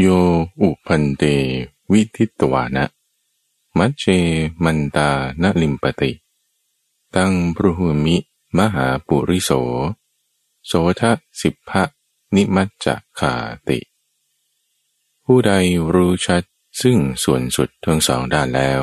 [0.00, 0.06] โย
[0.60, 1.22] อุพันเต
[1.92, 2.84] วิทิตวานะ
[3.78, 4.04] มัจเจ
[4.64, 5.10] มันตา
[5.42, 6.12] นลิมปติ
[7.16, 8.16] ตั้งพรุหุมิ
[8.58, 9.50] มหาปุริโส
[10.66, 11.82] โสทะสิบพะ
[12.34, 12.86] นิมัจจ
[13.18, 13.34] ขา
[13.68, 13.78] ติ
[15.24, 15.52] ผู้ใด
[15.94, 16.42] รู้ชัด
[16.82, 18.82] ซึ่งส่วนสุดทั้งสองด้านแล้ว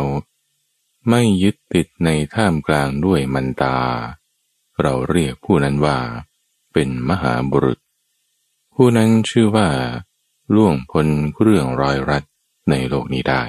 [1.10, 3.78] ไม่ยึดติดในท่ามกลางด้วยมันตา
[4.82, 5.98] เราเรียกผู้นั้นว่า
[6.74, 7.80] เป็นมหาบุรุษ
[8.74, 9.70] ผู้นั้นชื่อว่า
[10.56, 11.08] ล่วงพ้น
[11.42, 12.24] เรื่องรอยรัด
[12.70, 13.44] ในโลกนี้ได้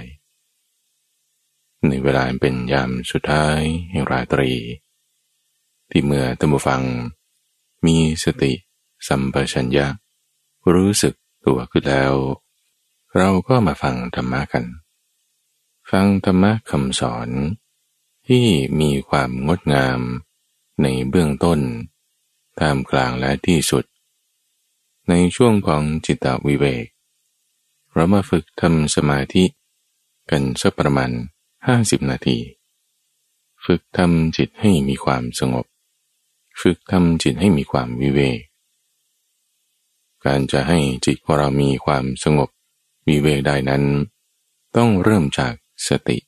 [1.88, 3.60] ในเวลาเป็นยามสุดท้าย
[3.90, 4.52] แห่งราตรี
[5.90, 6.82] ที่เมื่อตัมบูฟัง
[7.86, 8.52] มีสติ
[9.06, 9.86] สัมปชัญญะ
[10.74, 11.14] รู้สึก
[11.46, 12.14] ตัวขึ้นแล้ว
[13.16, 14.64] เราก็มาฟังธรรมะกัน
[15.90, 17.28] ฟังธรรมะคำสอน
[18.28, 18.46] ที่
[18.80, 20.00] มีความงดงาม
[20.82, 21.60] ในเบื้องต้น
[22.58, 23.84] ท่ามกลางและที่สุด
[25.08, 26.86] ในช่วงของจิตวิเวก
[27.96, 29.44] เรามาฝึกทำสมาธิ
[30.30, 31.10] กันสักประมาณ
[31.66, 32.38] ห้าสิบนาที
[33.64, 35.66] ฝึกทำจิตให้มีความสงบ
[36.60, 38.40] ฝึกทำจิตให้มีความวิเวก
[40.24, 42.48] การจะให้จิตของเรามีความสงบ
[43.08, 43.84] วิเวกได้นั้น
[44.76, 45.54] ต้องเริ่มจาก
[45.88, 46.18] สติ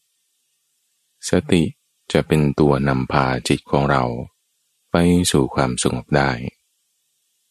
[1.31, 1.63] สติ
[2.13, 4.03] จะเป็นตัวนำพาจิตของเรา
[4.91, 4.97] ไป
[5.33, 6.31] สู่ความสงบได้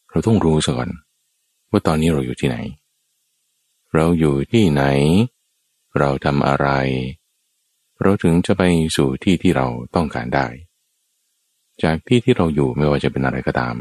[0.10, 0.90] เราต้องรู้ก่อน
[1.70, 2.58] ว่าตอนนี้เราอยู่ที่ไหน
[3.96, 4.84] เราอยู่ที่ไหน
[5.98, 6.68] เราทำอะไร
[8.02, 8.64] เราถึงจะไป
[8.96, 10.48] สู่ที่ที่เราต้องการได้
[11.84, 13.76] จากที่ที่เราอยู่ไม่ว่าจะเป็นอะไรก็ตาม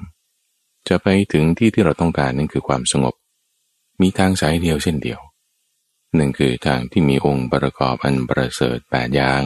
[0.89, 3.15] จะไปถึงที่ที่เราต้องการนั่นคือความสงบ
[4.01, 5.21] มีทางสายเดียวเช่นเดียว
[6.15, 9.43] หนึ่งคือทางที่มีองค์ประกอบอันประเสริฐแปดอย่าง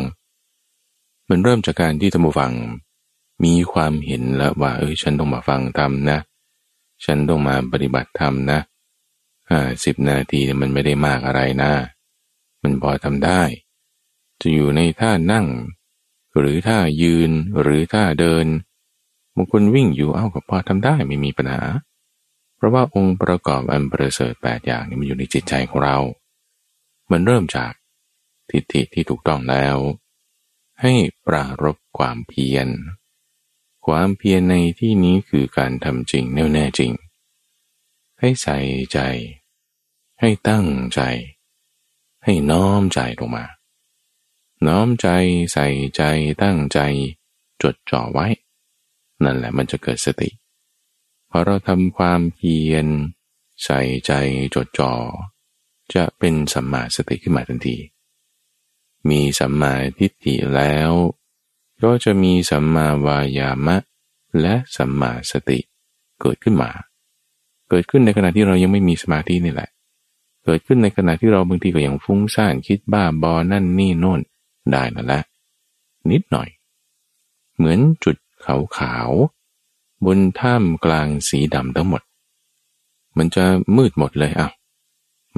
[1.28, 2.52] มันเริ่มจากการที่ธรรมฟัง
[3.44, 6.18] มีความเห็นแล้วว่าเออฉันต้องมาฟังธรรมนะ
[7.04, 8.60] ฉันต้องมาปฏิบัติธรรมนะ
[9.84, 11.72] สิบนาทีมันไม่ได้มากอะไรนะ
[12.62, 13.42] มันพอทำได้
[14.40, 15.46] จะอยู่ในท่านั่ง
[16.38, 17.30] หรือท่ายืน
[17.62, 18.46] หรือท่าเดิน
[19.34, 21.62] บางคนวิ่งอยู่เอ้าก็พอทำได้ไม่มีปัญหา
[22.56, 25.96] เพราะว่าองค์ประกอบอันประเสริฐแปดอย่างนี้มันอยู่ในจิตใจของเรา
[27.10, 27.72] มันเริ่มจาก
[28.50, 29.76] ทิฏฐิที่ถูกต้องแล้ว
[30.80, 30.92] ให้
[31.26, 32.68] ปรารบความเพียร
[33.86, 36.92] ความเพียรในที่นี้คือการทำจริงแน่แน่จริง
[38.20, 38.58] ให้ใส่
[38.92, 38.98] ใจ
[40.20, 41.00] ให้ตั้งใจ
[42.24, 43.44] ให้น้อมใจลงมา
[44.66, 45.08] น้อมใจ
[45.52, 46.02] ใส่ใจ
[46.42, 46.78] ตั้งใจ
[47.62, 48.26] จดจ่อไว้
[49.24, 50.30] นั่นแหละมันจะเกิดสติ
[51.30, 52.86] พอเราทำความเพียร
[53.64, 54.12] ใส่ใจ
[54.54, 54.92] จดจ่อ
[55.94, 57.76] จะเป็นสัมมาสติขึ้นมาทันที
[59.08, 60.92] มีสัมมาทิฏฐิแล้ว
[61.82, 63.76] ก็จะมีสัมมาวายามะ
[64.40, 65.58] และสัมมาสติ
[66.20, 66.70] เกิดขึ้นมา
[67.68, 69.70] เกิดขึ้นในขณะที่เรายังไม่มีสมาธินี่แหละ
[70.50, 74.20] เกิดขึ้นในขณะที่เราบางทีก็ยังฟุ้งซ่านคิดบ้าบอนั่นนี่โน่น
[74.70, 75.22] ได้นั่นแหละ
[76.10, 76.48] นิดหน่อย
[77.56, 79.10] เหมือนจุดขาวขาว
[80.06, 82.02] บนท่ามกลางสีดำทั้งหมด
[83.18, 83.44] มันจะ
[83.76, 84.50] มืดหมดเลยอะ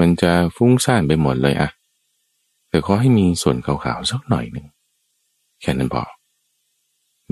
[0.01, 1.71] มันจะฟุ้งซ่านไปหมดเลยอะ
[2.69, 4.67] แต่ขอให้มีส่วนขาวๆสักหน่อยหนึ่ง
[5.61, 6.05] แค่นั้นพอ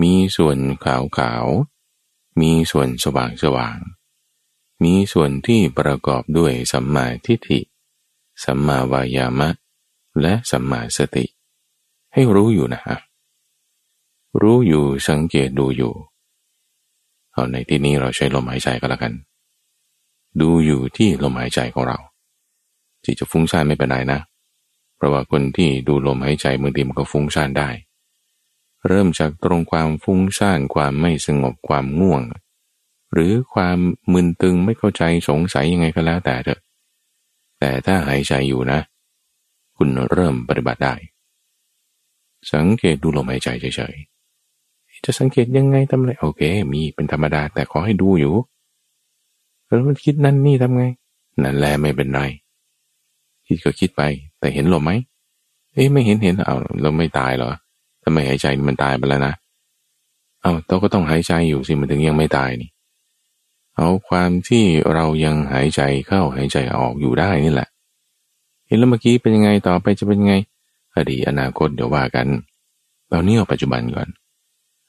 [0.02, 3.78] มีส่วนขาวๆ มีส่วนสว่างสว่าง
[4.84, 7.60] มีส่วนที่ประกอบด้วยสัมมาทิฏฐิ
[8.44, 9.48] สัมมาวายามะ
[10.20, 11.24] และสัมมาสติ
[12.12, 12.96] ให้รู้อยู่นะฮะ
[14.42, 15.94] รู้อยู่สังเกตดูอยู่
[17.32, 19.12] เอาในที่นี้เราใช้ลมหายใจก็แล้วกัน
[20.40, 21.98] ดูอยู่ที่ลมหายใจของเรา
[23.04, 24.20] ที่จะฟุ้งซ่านไม่เป็นไรนะ
[24.96, 27.68] เพราะว่าคนที่ดูลมหายใจมือดีมันก็ฟุ้งซ่านได้
[28.86, 32.22] เริ่มจากตรงความฟุ้งซ่านความไม่สงบความง่วง
[33.12, 33.78] หรือความ
[34.12, 36.60] มึนตึงไม่เข้าใจสงสัยยังไงก็แล้วแต่เถอะ
[37.58, 38.80] แต่ถ้าหายใจอยู่นะ
[39.76, 40.94] คุณเริ่มปฏิบัติได้
[42.52, 46.42] สังเกตดูลมหายใจเฉยๆจะสังเกตยังไงทำอะไรโอเค
[46.72, 48.34] มีเป็นธรรมดาแต่ขอให้ดูอยู่
[49.64, 50.84] แล้วมันคิดนั่นนี่ทำไง
[51.42, 52.22] นั่นแหละไม่เป็นไร
[53.46, 54.02] คิดก็คิดไป
[54.38, 54.92] แต่เห็นลมไหม
[55.74, 57.50] เอ๊ะไม่เห็นเห็นเอาเราไม่ตายเหรอ
[58.04, 59.34] ทำไมหายใจมันตายไปแล้วนะ
[60.40, 62.70] เอาเราก็ต้องหายใจอยู่สิมันถึงยังไม่ตายนี่
[63.78, 64.64] เอาความที่
[64.94, 67.68] เรายังหายใจเข้าหายใจออกอยู่ได้นี่แหละ
[68.66, 70.34] เห็นแล้วเมื่อกี้เป็นยังไงต่อไปจะเป็นยังไง
[70.96, 72.26] อดีตอนาคตเดี๋ยวว่ากัน
[73.08, 74.08] เราเนี่เอาปัจจุบันก่อน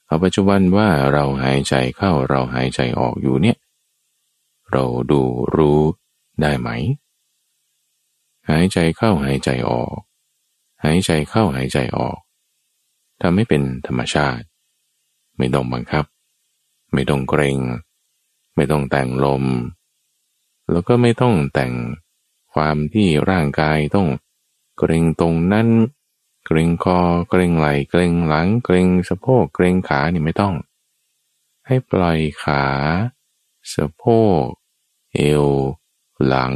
[0.06, 3.56] เอาปัจจุบันว่าเราหายใจเข้าเราหายใจออกอยู่เนี่ย
[4.72, 5.22] เราดู
[5.56, 5.80] รู้
[6.40, 6.68] ได้ไหม
[8.50, 9.96] หายใจเข้าหายใจออก
[10.84, 12.18] หายใจเข้าหายใจออก
[13.20, 14.44] ทำให้เป็นธรรมชาติ
[15.38, 16.04] ไม่ต้องบังคับ
[16.92, 17.58] ไม่ต้องเกรง
[18.54, 19.44] ไม่ต้องแต่งลม
[20.70, 21.72] แล้วก็ไม่ต้องแต่ง
[22.52, 24.08] ความที่ร่างกายต้อง
[24.78, 25.68] เกรงตรงนั้น
[26.46, 30.54] เกรงคอเกรงไหล่เกรงหลัง เกรงสะโพกเกรงขานี่ไม่ต้อง
[31.66, 32.64] ให้ปล่อยขา
[33.74, 34.04] สะโพ
[34.42, 34.46] ก
[35.14, 35.46] เอว
[36.26, 36.54] หลัง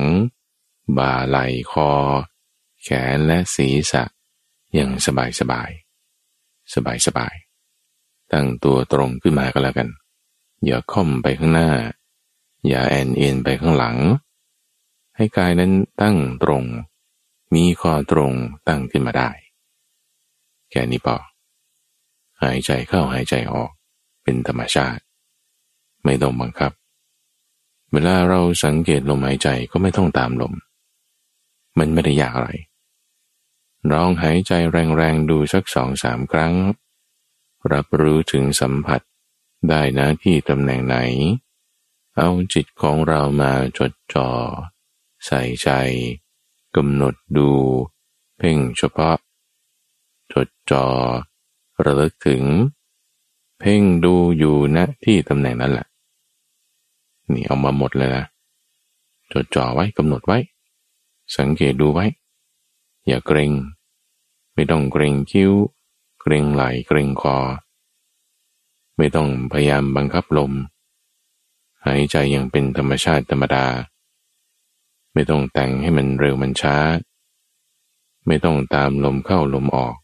[0.96, 1.91] บ่าไหล่คอ
[2.82, 4.02] แขนและศีรษะ
[4.75, 5.70] อย่างสบายสบาย
[6.75, 7.35] สบายสบาย
[8.32, 9.88] ตั้งตัวตรงขึ้นมาก็แล้วกัน
[10.65, 11.71] อย่าค่อมไปข้างหน้า
[12.69, 13.97] อย่าแอนเอ็นไปข้างหลัง
[15.17, 16.65] ให้กายนั้นตั้งตรง
[17.55, 18.33] มีคอตรง
[18.69, 19.31] ตั้งขึ้นมาได้
[20.71, 21.17] แค่นี้พอ
[22.43, 23.71] หายใจเข้าหายใจออก
[24.23, 25.03] เป็นธรรมชาติ
[26.05, 26.73] ไม่ต้องบังคับ
[27.93, 30.55] เวลาเราสังเกตลมหายใจก็ไม่ต้องตามลม
[31.79, 32.51] มันไม่ได้ยากอะไร
[33.93, 34.53] ลองหายใจ
[34.97, 36.55] แรงๆดูสักสองสามครั้ง
[37.73, 39.01] รับรู้ถึงสัมผัส
[39.69, 40.96] ได้นะที่ตำแหน่งไหน
[42.16, 44.28] เอาจิตของเรามาจดจอ่อ
[45.26, 45.69] ใส่ใจ
[46.76, 47.50] กำหนดดู
[48.38, 49.16] เพ่งเฉพาะ
[50.32, 50.84] จดจอ่อ
[51.84, 52.43] ระลึกถึง
[53.58, 55.87] เพ่งดูอยู่ณที่ตำแหน่งนั้นแหละ
[57.32, 58.25] นี่เอามาหมดเลยนะ
[59.32, 60.38] จดจ่อไว้กำหนดไว้
[61.37, 62.06] สังเกตดูไว้
[63.06, 63.52] อย่าเกรง
[64.55, 65.52] ไม่ต้องเกรงคิ้ว
[66.20, 67.37] เกรงไหลเกรงคอ
[68.96, 70.52] ไม่ต้องพยายามบังคับลม
[71.87, 73.67] หายใจอย่างเป็นธรรมชาติธรรมดา
[75.12, 76.76] ไม่ต้องแต่งให้มันเร็วมันช้า
[78.26, 79.96] ไม่ต้องตามลมเข้าลมออก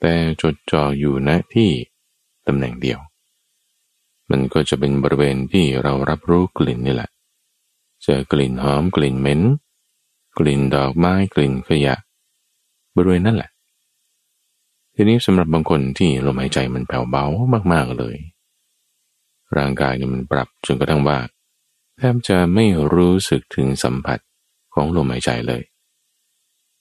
[0.00, 1.70] แต่จดจ่ออยู่ณที่
[2.46, 3.00] ตำแหน่งเดียว
[4.30, 7.10] มันก็จะเป็นบริเวณที่เรารับรู้กลิ่นนี่แหละ
[8.02, 9.40] เจอกลิ่นหอมกลิ่นเหม็น
[10.38, 11.94] กลิ่นดอกไม้กลิ่นขยะ
[12.96, 13.50] บริเวณนั่นแหละ
[14.94, 17.24] ทีนี้สำหรับบางคนที่ลมหายใจมันแผ่วเบา
[17.72, 18.16] มากๆเลย
[19.56, 21.18] ร่างกายเนี่ยมันปรับจนกระทั่งว่า
[21.96, 22.64] แทบจะไม่
[22.94, 24.18] รู้สึกถึงสัมผัส
[24.74, 25.62] ของลมหายใจเลย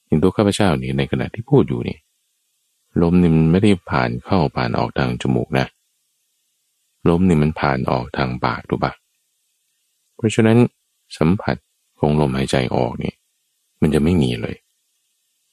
[0.05, 1.97] อย่างตัวข้าพเจ้านี่ในขณะที่พูดอยู่นี่
[3.01, 5.65] ลมนี่มันไม่ได้ผ่านเข้าผ่านออกทางจมูกนะ
[7.09, 8.93] ลมนี่มันผ่านออกทางปากดูปะ
[10.15, 10.57] เพราะฉะนั้น
[11.17, 11.57] สัมผัส
[11.99, 13.13] ของลมหายใจออกนี่
[13.81, 14.55] มันจะไม่มีเลย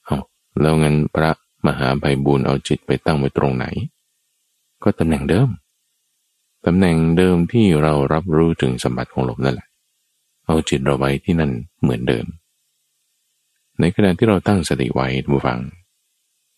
[0.04, 0.18] เอา
[0.60, 1.30] แล้วงั้นพระ
[1.66, 3.66] มหาไพบูลเอาจิตไปตั้งไว้ตรงไหน
[4.82, 5.48] ก็ตำแหน่งเดิม
[6.66, 9.68] ตำแหน่งเดิมที่เรารับรู้ถึงสมบัติของลมนั่นแหละ
[10.46, 11.52] เอาจิตเราไว้ที่นั่น
[11.82, 12.26] เหมือนเดิม
[13.80, 15.60] ในขณะที่เราตั้งสติไว้บูฟัง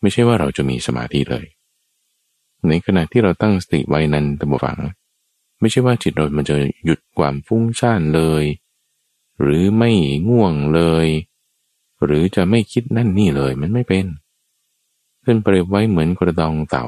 [0.00, 1.46] ไม่ใช่ว่าเราจะมีสมาธิเลย
[2.68, 4.78] ในขณะที่เราตั้งสติไว้นั้นตบูฟัง
[5.60, 8.44] ไม่ใช่ว่าจิตเรามันจะหยุดความฟุ้งซ่านเลย
[9.40, 9.90] หรือไม่
[10.28, 11.06] ง่วงเลย
[12.04, 14.06] หรือจะไม่คิดนั่นนี่เลยมันไม่เป็น
[15.22, 16.86] เพื่อนเปรียบไว้เหมือนกระดองเต่า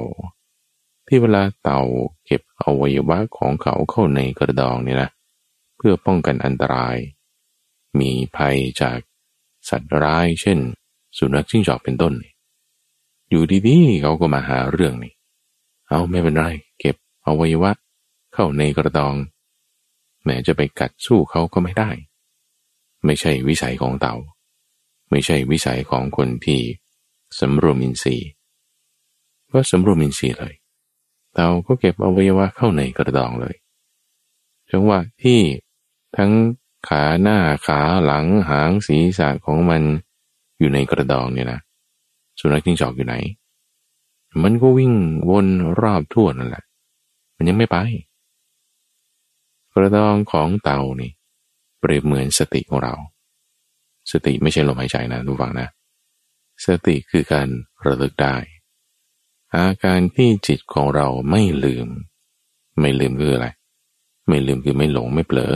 [1.07, 1.81] ที่เวลาเต่า
[2.27, 5.11] เก็บอวัยวะของเขาเข้าในกระดองเนี่ยนะ
[5.77, 6.97] เพื่อป้องกันอันตราย
[8.01, 8.99] มีภัยจาก
[9.69, 10.59] สัตว์ร้ายเช่น
[11.19, 12.15] สุนัขจิ้งจอกเป็นต้น
[13.29, 15.15] อยู่ดีๆเขาก็มาหาเรื่องนี่
[15.89, 16.45] เอาไม่เป็นไร
[16.81, 16.97] เก็บ
[17.27, 17.73] อวัยวะ
[18.35, 19.15] เข้าในกระดอง
[20.25, 21.91] แม้จะไปกัดสู้เขาก็ไม่ได้
[23.05, 24.15] ไม่ใช่วิสัยของเต่า
[25.11, 26.61] ไม่ใช่วิสัยของคนที่
[27.41, 28.29] สำรวมอินทรีย์
[29.53, 30.55] ก็สำรวมอินทรีย์เลย
[31.35, 33.55] เต่าก็เก็บอวัยวะเข้าในกระดองเลย
[34.71, 35.41] จังหวะที่
[36.17, 36.33] ทั้ง
[36.89, 39.83] ขาหน้าขาหลังหางศีรษะของมัน
[40.59, 41.61] อยู่ในกระดองเนี่ยนะ
[42.39, 43.15] สุนัขจิ้งจอกอยู่ไหน
[44.43, 44.93] มันก็วิ่ง
[45.31, 45.47] วน
[45.81, 46.65] รอบทั่วนั่นแหละ
[47.37, 47.77] มันยังไม่ไป
[49.73, 51.11] กระดองของเต่านี่
[51.81, 52.95] เปรียบเหมือนสติของเรา
[54.11, 55.69] สติไม่ใช่ลมหายใจนะทุกฝังนะ
[56.67, 57.49] สติคือการ
[57.87, 58.37] ระลึกได้
[59.55, 61.89] อาการที่จิตของเราไม่ลืม
[62.81, 63.47] ไม่ลืมคืออะไร
[64.29, 65.53] ไม่ลืมคือไม่หลงไม่เผลอ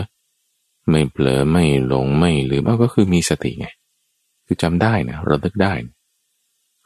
[0.91, 3.69] ไม่เผลอไม่หลงไม่ลืมก็คือมีสติไง
[4.47, 5.73] คือจำได้นะระลึกได้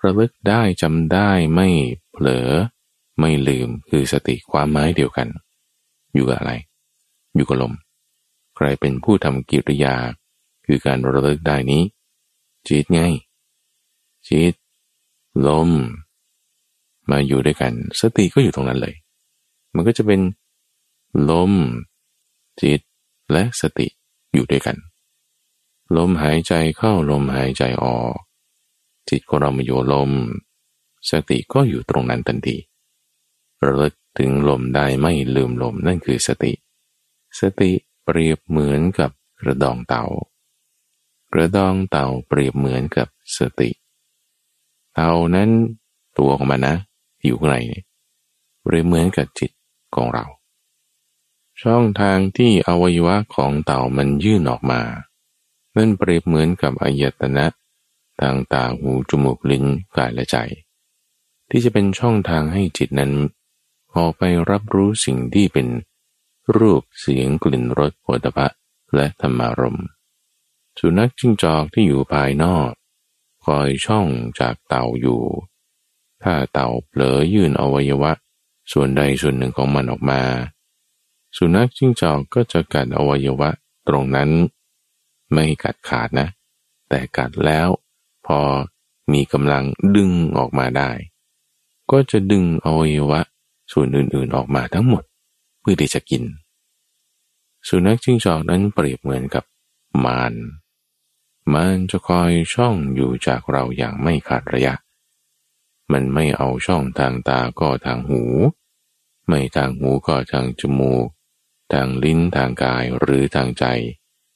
[0.05, 1.69] ระลึกได้จำได้ไม่
[2.13, 2.49] เผลอ
[3.21, 5.29] ไม่ลืมคือสติความหมายเดียวกัน
[6.15, 6.53] อยู่กับอะไร
[7.35, 7.73] อยู่กับลม
[8.57, 9.97] ใครเป็นผู้ทำกิริยา
[10.67, 11.83] คือการระลึกได้นี้
[12.69, 13.01] จิตไง
[14.29, 14.55] จิต
[15.47, 15.71] ลม
[17.11, 18.95] มาอยู่ด้วยกัน สติก็อยู่ตรงนั้นเลย
[19.75, 20.21] มันก็จะเป็น
[21.31, 21.53] ลม
[22.61, 22.81] จิต
[23.33, 23.87] และสติ
[24.35, 24.77] อยู่ด้วยกัน
[25.97, 28.17] ลมหายใจเข้าลมหายใจออก
[29.09, 30.11] จิตของเรามาอยู่ลม
[31.11, 32.57] สติก็อยู่ตรงนั้นทันที
[33.65, 36.53] ระลึกถึงลมได้ไม่ลืมลมนั่นคือสติ
[37.41, 37.71] สติ
[38.05, 39.11] เปรียบเหมือนกับ
[39.41, 40.05] กระดองเต่า
[41.33, 43.71] กระดองเต่าเปรียบเหมือนกับสติ
[44.95, 45.51] เต่านั้น
[46.19, 46.77] ตัวของมันนะ
[47.25, 47.57] อยู่ข้างใน
[48.63, 49.51] เปรียบเหมือนกับจิต
[49.95, 50.25] ของเรา
[51.63, 54.81] ช่องทางที่อวัยวะของเต่ามันยื่นออกมา
[55.77, 57.47] นั่นเปรียบเหมือนกับอายตนะ
[58.21, 59.65] ทางตาหูจมูกลิ้น
[59.97, 60.37] กายและใจ
[61.51, 63.13] ที่จะเป็นช่องทางให้จิตนั้น
[63.95, 65.69] ออกไปรับรู้สิ่งที่เป็น
[66.57, 68.49] รูปเสียงกลิ่นรสโผฏฐะ
[68.95, 69.79] และธรรมารม
[70.79, 72.71] สุนัขจิ้งจอกที่อยู่ภายนอก
[73.45, 74.07] คอยช่อง
[74.41, 75.23] จากเต่าอยู่
[76.23, 78.13] ถ้าเต่าเผลอยื่นอวัยวะ
[78.73, 80.21] ส่วนใดส่วนหนึ่งของมันออกมา
[81.37, 83.51] สุนัขจิ้งจอกก็จะกัดอวัยวะ
[83.89, 84.31] ตรงนั้น
[85.33, 86.29] ไม่กัดขาดนะ
[86.89, 87.69] แต่กัดแล้ว
[88.27, 88.39] พอ
[89.13, 89.65] มีกำลัง
[89.97, 90.91] ดึงออกมาได้
[91.91, 93.21] ก็จะดึงอวัยวะ
[93.73, 95.03] ส่วนอื่นๆออกมาทั้งหมด
[95.61, 96.23] เพื่อที่จะกิน
[97.69, 99.45] สุนัขจิ้งจอกนั้นเปรียบเหมือนกับ
[100.05, 100.33] มาร
[101.55, 104.75] มันจะคอยช่องอยู่จากเราอย่างไม่ขาดระยะ
[105.93, 108.23] มันไม่เอาช่องทางตาก็ทางหู
[109.29, 111.07] ไม่ทางหูก็ทางจมูก
[111.73, 113.65] ทางลิ้นทางกายหรือทางใจ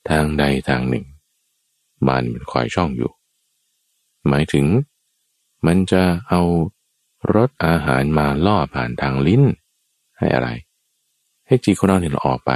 [0.08, 1.06] ทางใดทางหนึ่ง
[2.06, 3.12] มันมันคอยช่องอยู่
[4.28, 4.66] หมายถึง
[5.66, 6.42] มันจะเอา
[7.34, 9.42] รสอาหารมาล่อผ่านทางลิ้น
[10.18, 10.48] ให้อะไร
[11.46, 12.52] ให้จีคนเราเนี่ยออกไป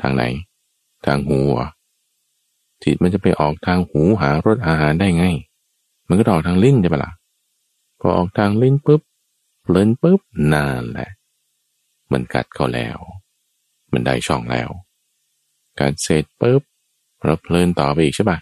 [0.00, 0.22] ทางไหน
[1.06, 1.40] ทางหู
[2.84, 5.24] จิตมันจะไปออกทางหูหารสอาหารได้ไง
[6.08, 7.12] มันก็ออกทางลิ้นใช่ปะละ่ะ
[8.00, 9.00] พอออกทางลิ้นปุ๊บ
[9.68, 10.20] เลินปุ๊บ
[10.52, 11.10] นานแหละ
[12.12, 12.98] มันกัดก็แล้ว
[13.92, 14.70] มันได้ช่องแล้ว
[15.80, 16.62] กัดเสร็จปุ๊บ
[17.22, 18.38] เราเพลินต่อไปอีกใช่ปะ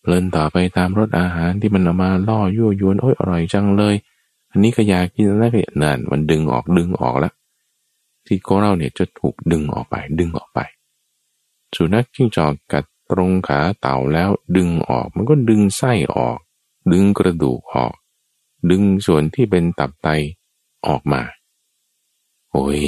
[0.00, 3.94] เพลินต่อไปตามรสอาหารที่มันเอามาล่อยั่วยวนโอ้ยอร่อยจังเลย
[4.50, 7.34] อันนี้ก็อยากกินนั่นก็นั่นมันดึงออกดึงออกแล้ว
[8.26, 10.60] ที่โกเราเนี่ยจะถูกดึงออกไปดึงออกไป
[11.76, 16.38] สุนัขจิ้งจอกกัด ตรงขาเต่าแล้วดึงออกมันก็ดึงไส้ออก
[16.92, 17.94] ดึงกระดูกออก
[18.70, 20.08] ดึงส่วนที่เป็นตับไต
[20.86, 21.22] ออกมา
[22.50, 22.82] โอ้ย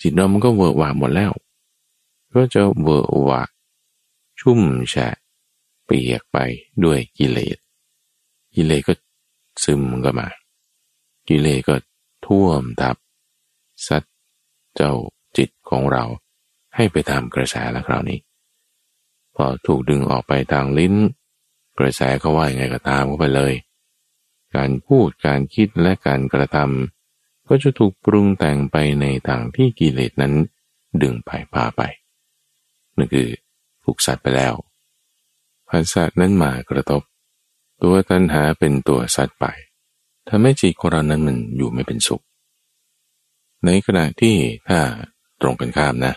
[0.00, 1.32] จิตเรามันก็เวอร์วาหมดแล้ว
[2.34, 3.42] ก็จะเวอร์วา
[4.40, 5.08] ชุ่มแฉะ
[5.84, 6.38] เปียกไป
[6.84, 7.58] ด้วยกิเลส
[8.54, 8.94] กิเลสก็
[9.64, 10.28] ซึมก็มา
[11.28, 11.74] กิเลสก็
[12.26, 12.96] ท่วมทับ
[13.86, 14.02] ซัด
[14.74, 14.92] เจ้า
[15.36, 16.04] จิตของเรา
[16.74, 18.18] ให้ไปตามกระแสแล้วคราวนี้
[19.38, 20.94] พอถูกดึงออกไปทางลิ้น
[21.78, 23.54] กระแสเขาว่ายังไงก็ตามเข้าไปเลย
[24.56, 30.34] การพูดการคิดและการกระทำก็จะถูกปรุงแต่งไปในทางที่กิเลสนั้น
[31.02, 31.82] ดึงไปพาไป
[32.96, 33.28] นั่นคือ
[33.84, 34.54] ถูกสัตว์ไปแล้ว
[35.68, 37.02] ภาษานั้นมากระทบ
[37.82, 39.46] ตัวตัณหาเป็นตัวสัตว์ไป
[40.28, 42.22] ทำให้จิตของเรานั้นมันอยู่ไม่เป็นสุข
[43.64, 44.34] ในขณะที่
[44.68, 44.78] ถ้า
[45.40, 46.14] ตรงกันข้ามนะ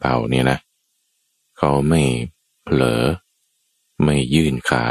[0.00, 0.58] เต่าเนี่ยนะ
[1.62, 2.02] เขาไม่
[2.64, 3.02] เผลอ
[4.02, 4.84] ไม่ยื่นขา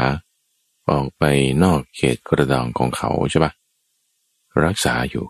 [0.90, 1.22] ออกไป
[1.62, 3.52] นอกเขตกระดองของเขาใช่ปะ
[4.64, 5.24] รักษาอยู่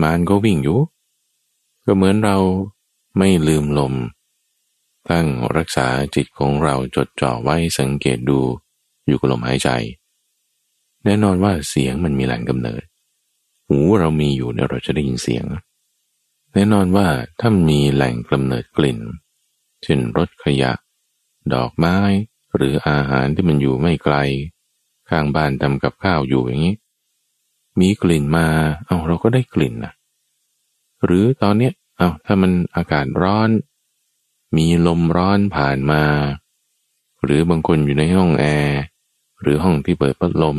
[0.00, 0.80] มานก็วิ่งอยู่
[1.84, 2.38] ก็เหมือนเรา
[3.18, 3.94] ไม่ลืมลม
[5.10, 8.40] ตั้งรักษาจิตของเราจดจ่อไว้สังเกตดู
[9.06, 9.68] อยู่กับลมหายใจ
[11.04, 12.82] แน่นอนว่าเสียงมันมีแหล่งกำเนิด
[13.68, 15.44] หูเรามีอยู่เนี่ยเราจะได้ยินเสียง
[16.52, 17.06] แน่นอนว่า
[17.40, 18.98] ถ้ามีแหล่งกำเนิดกลิ่น
[19.82, 20.72] เช่นรถขยะ
[21.54, 21.96] ดอกไม้
[22.56, 24.16] หรืออาหารที่มันอยู่ไม่ไกล
[25.08, 26.76] ข้างบ้านทำกับข้าวอยู่อย่างนี้
[27.80, 28.46] มีกลิ่นมา
[28.86, 29.92] เอาเราก็ได้กลิ่นนะ
[31.04, 33.50] หรือตอนเนี้ยเอาถ้ามันอากาศร้อน
[34.56, 36.02] มีลมร้อนผ่านมา
[37.24, 38.80] หรือบางคนอยู่ในห้องแอร์
[39.40, 40.58] หรือห้องที่เปิดพัดลม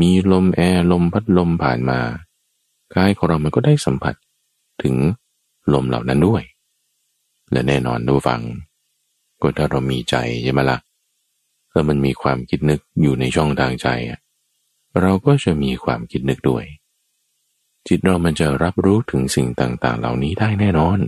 [0.00, 2.00] มีลมแอร์ลมพัดลมผ่านมา
[2.94, 4.14] กายของเรามันก็ได้สัมผัส
[4.82, 4.94] ถึง
[5.72, 6.42] ลมเหล่านั้นด้วย
[7.54, 8.40] และแน่นอนดูฟัง
[9.42, 10.78] ก็ถ้าเรามีใจใช่ไหมละ่ะ
[11.72, 13.86] ถ้ามันมีความคิดนึกอยู่ในช่องทางใจ
[15.00, 16.64] เราก็จะมีความคิดนึกด้วย
[17.86, 20.98] จิตเรามันจะรับรู้ถึงสิ่งต่างๆ เหล่านี้ได้แน่นอน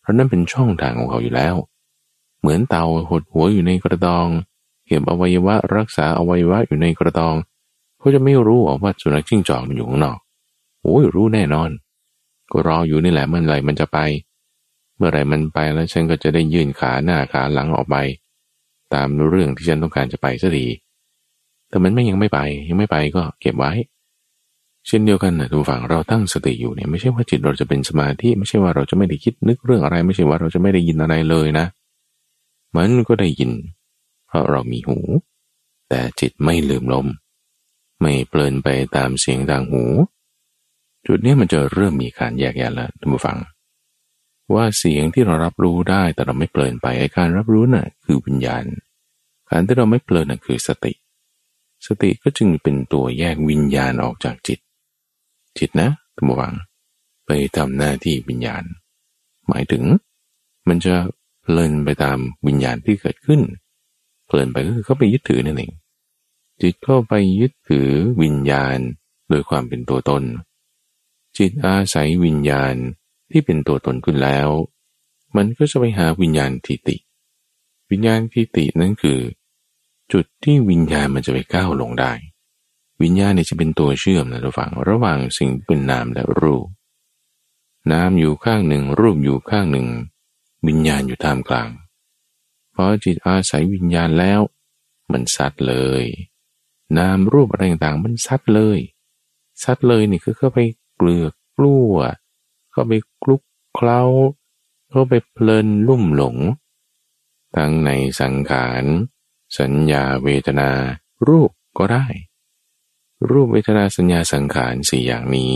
[0.00, 1.54] เพราะนั่นเป็นช่องทางของเขาอยู่แล้ว
[2.40, 4.28] เหมือนเตาหดหัวอยู่ในกระดอง
[4.86, 7.34] เก็บอวัยวะรักษาอวัยวะอยู่ในกระดอง
[7.98, 10.18] เขาจะไม่รู้ว่าสุนัขจิ้งจอกมันอยู่ข้างนอก
[10.82, 11.70] โอ้ยรู้แน่นอน
[12.52, 13.98] ก็รออยู่นี่แหละเมื่อไรมันจะไป
[14.96, 17.96] เมื่อไรมันไปแล้วฉันก็จะได้ยื่นขาหน้าขาหลังออกไป
[18.94, 20.66] ตามเรื่องที่ฉันต้องการจะไปสักที
[21.68, 23.72] แต่มันไม่ยังไม่ไป ยังไม่ไปก็เก็บไว้
[24.86, 31.66] เช่นเดียวกันนะทุกฝั่งเราตั้งสติอยู่เนี่ยไม่ใช่ว่าจิตเราจะเป็นสมาธิไม่ใช่ว่าเราจะไม่ได้คิดนึกเรื่องอะไร ไม่ใช่ว่าเราจะไม่ได้ยินอะไรเลยนะ
[32.76, 33.52] มันก็ได้ยิน
[34.26, 34.98] เพราะเรามีหู
[35.88, 37.06] แต่จิตไม่ลืมลม
[38.00, 39.84] ไม่เปลินไปตามเสียงทางหู
[41.06, 43.36] จุดนี้มันจะเริ่มมีการแยกแยะแล้วท่านผู้ฟัง
[44.52, 48.64] ว่าเสียงที่เรารับรู้ได้แต่เราไม่เปลินไปไอ้การรับรู้น่ะคือวิญญาณ
[49.50, 50.92] การที่เราไม่เปลินน่ะคือสติ
[51.86, 54.58] สติก็จึงเป็นตัวแยกวิญญาณออกจากจิต
[55.58, 56.54] จิตนะท่าง
[57.26, 58.64] ไปทำหน้าที่วิญญาณ
[59.48, 59.82] หมายถึง
[60.68, 60.94] มันจะ
[61.42, 63.40] เพลินไปตามวิญญาณที่เกิดขึ้น
[64.26, 65.72] เพลินไปก็คือเข้าไปยึดถือนั่นเอง
[66.62, 67.90] จิตเข้าไปยึดถือ
[68.22, 68.78] วิญญาณ
[69.28, 70.22] โดยความเป็นตัวตน
[71.38, 72.74] จิตอาศัยวิญญาณ
[73.30, 74.48] ที่เป็นตัวตนขึ้นแล้ว
[75.36, 76.96] มันก็จะไปหาวิญญาณทิติ
[77.90, 79.20] วิญญาณทิตินั้นคือ
[80.12, 82.12] จุดที่วิญญาณมันจะไปก้าวลงได้
[83.02, 86.66] วิญญาณเนี่ยจะเป็นตัวเชื่อมนะระหว่างระหว่างสิ่งเป็นนามและรูป
[87.92, 89.88] นามอยู่ข้างหนึ่ง รูปอยู่ข้างหนึ่ง
[90.66, 91.70] วิญญาณอยู่ท่ามกลาง
[92.74, 94.40] พอจิตอาศัยวิญญาณแล้ว
[95.12, 96.04] มันซัดเลย
[96.98, 98.78] นามรูปอะไรต่างๆมันซัดเลย
[99.62, 100.58] ซัดเลยนี่คือเข้าไป
[100.96, 101.92] เกลือกกลัว
[102.74, 103.42] เข้าไปคลุก
[103.74, 104.02] เคล้า
[104.90, 106.36] เข้าไปเพลินลุ่มหลง
[107.56, 107.90] ทั้งใน
[108.20, 108.84] สังขาร
[109.58, 110.70] สัญญาเวทนา
[111.28, 112.06] รูปก็ได้
[113.30, 115.52] รูปเวทนาสัญญาสังขารสี่อย่างนี้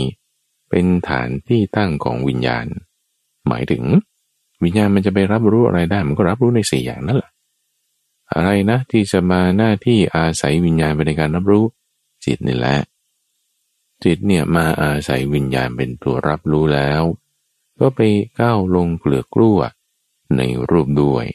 [0.69, 2.65] เป็นฐานที่ตั้งของวิญญาณ
[3.47, 3.83] หมายถึง
[4.63, 7.31] วิญญาณมันจะไปรับรู้อะไรได้ มันก็รับรู้ในสี่อย่างนั่นแหละ
[8.33, 11.63] อะไรนะที่จะมาหน้าที่อาศัยวิญญาณไปในการรับรู้
[12.25, 12.77] จิตนี่แหละ
[14.03, 17.03] จิตเนี่ยมาอาศัยวิญญาณเป็นตัวรับรู้แล้ว
[17.79, 17.99] ก็ไป
[18.39, 19.59] ก้าวลงเกลือกลั้ว
[20.37, 21.25] ในรูปด้วย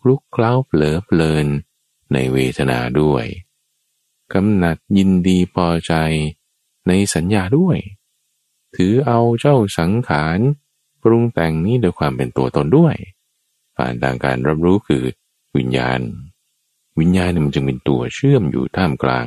[0.00, 1.46] คลุกเคล้าเผลอเพลิน
[2.12, 3.24] ในเวทนาด้วย
[4.32, 5.94] กำหนัดยินดีพอใจ
[6.88, 7.78] ในสัญญาด้วย
[8.76, 10.38] ถือเอาเจ้าสังขาร
[11.02, 12.96] ปรุงแต่งนี้โดยความเป็นตัวตนด้วย
[13.76, 15.04] ผ่านทางการรับรู้คือ
[15.56, 16.00] วิญญาณ
[16.98, 19.26] วิญญาณมันจึงเป็นตัวเชื่อมอยู่ท่ามกลาง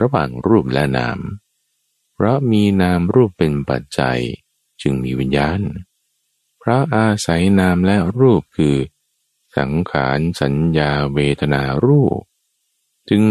[0.00, 1.18] ระหว่างรูปและนาม
[2.22, 4.20] พราะมีนามรูปเป็นปัจจัย
[4.82, 5.60] จึงมีวิญญาณ
[6.58, 8.76] เพราะอาศัยนามและรูปคือ
[9.56, 12.20] สังขารสัญญาเวทนารูป
[13.10, 13.22] จึง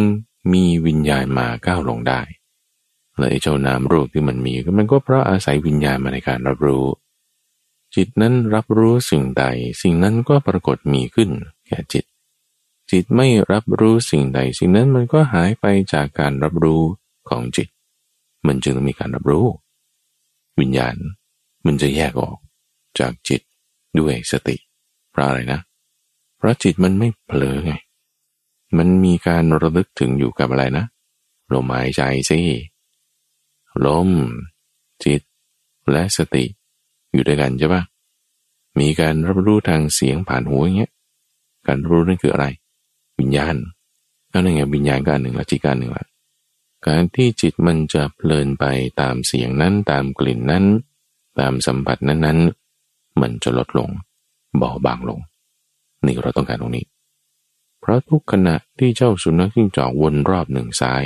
[0.53, 2.21] มีวิญญาณมาก้าวลงได้
[3.17, 6.85] และไอ้เจ้านามรูปที่มันมีก็มันก็เพราะอาศัยวิญญาณมาในการรับรู้
[7.95, 9.43] จิตนั้นรับรู้สิ่งใด
[9.81, 11.29] สิ่งนั้นก็ปรากฏมีขึ้น
[11.67, 12.05] แก่จิต
[12.91, 16.81] จิตไม่รับรู้สิ่งใด สิ่งนั้นมันก็หายไปจากการรับรู้
[17.29, 17.67] ของจิต
[18.47, 19.45] มันจึงต้องมีการรับรู้
[20.59, 20.95] วิญญาณ
[21.65, 22.37] มันจะแยกออก
[22.99, 23.41] จากจิต
[23.99, 24.55] ด้วยสติ
[25.11, 25.59] เพราะอะไรนะ
[26.37, 27.73] เพราะจิตมันไม่เผลอไง
[28.77, 30.85] มันมีการระลึกถึงอยู่กับอะไรนะ
[31.53, 32.39] ลมหายใจสิ
[33.85, 34.09] ลม
[35.03, 35.21] จิต
[35.91, 36.45] และสติ
[37.13, 37.83] อยู่ด้วยกันใช่ปะ
[38.79, 40.91] มีการรับรู้ทางเสียงผ่านหูอย่างเงี้ย
[41.67, 42.45] การรับรู้นั่นคืออะไร
[43.19, 43.55] วิญญาณ
[44.29, 46.05] แล้วนั่นไงวิญญาณก็อันหนึ่งละจิตการหนึ่งละ
[46.87, 48.65] การที่จิตมันจะเพลินไป
[49.01, 50.65] ตามเสียงนั้นตามกลิ่นนั้น
[51.39, 52.39] ตามสัมผัสนั้น
[52.79, 53.89] ๆ มันจะลดลง
[54.57, 55.19] เบาบางลง
[56.05, 56.85] นี่เราต้องการตรงนี้
[57.79, 61.03] เพราะทุกขณะที่เจ้าสุนัขจิ้งจอกวนรอบหนึ่งซ้าย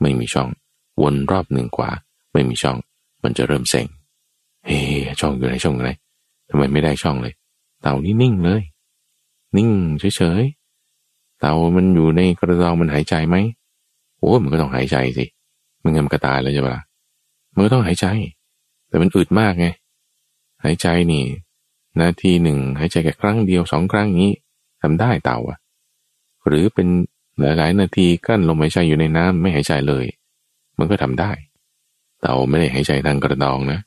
[0.00, 0.48] ไม่มีช่อง
[1.02, 1.90] วนรอบหนึ่งขวา
[2.32, 2.78] ไม่มีช่อง
[3.22, 3.86] มันจะเริ่มเซ็ง
[4.66, 4.78] เฮ้
[5.20, 5.92] ช่องอยู่ไหนช่องอยู่ไหน
[6.48, 7.34] ทำไมไม่ได้ช่องเลย
[7.82, 8.62] เต่านี่นิ่งเลย
[9.56, 13.36] นิ่งเฉยๆเต่ามันอยู่ในกระดองมันหายใจไหม
[14.24, 15.24] โอ้มันก็ต้องหายใจสิ
[15.82, 16.78] มันเงินกระตายแล้วใช่ปะ
[17.54, 18.06] มันก็ต้องหายใจ
[18.88, 19.66] แต่มันอึดมากไง
[20.64, 21.24] หายใจนี่
[22.00, 24.30] นาทีหนึ่งหายใจแค่ครั้งเดียวสองครั้งนี้
[24.82, 25.58] ทำได้เต่าอะ
[26.46, 26.88] หรือเป็น
[27.40, 30.04] หลายๆ นาทีกั้นลมหายใจอยู่ในน้ำไม่หายใจเลย
[30.78, 31.30] มันก็ทำได้
[32.20, 33.78] เต่าไม่ได้หายใจทางกระดองนะ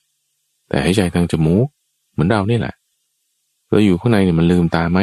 [0.68, 1.68] แต่หายใจทางจมูก
[2.12, 2.76] เหมือนเราเนี่แหละ
[3.70, 5.00] เราอยู่ข้างในเนี่ยมันลืมตาไหม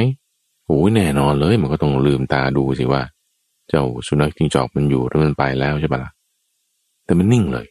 [0.66, 3.02] โอ้ยแน่นอนเลย มันก็ต้องลืมตาดูสิว่า
[3.68, 6.10] เจ้าสุนัขจิงจอกมันอยู่แล้วมันไปแล้วใช่ปะละ่ะ
[7.04, 7.66] แต่มันนิ่งเลย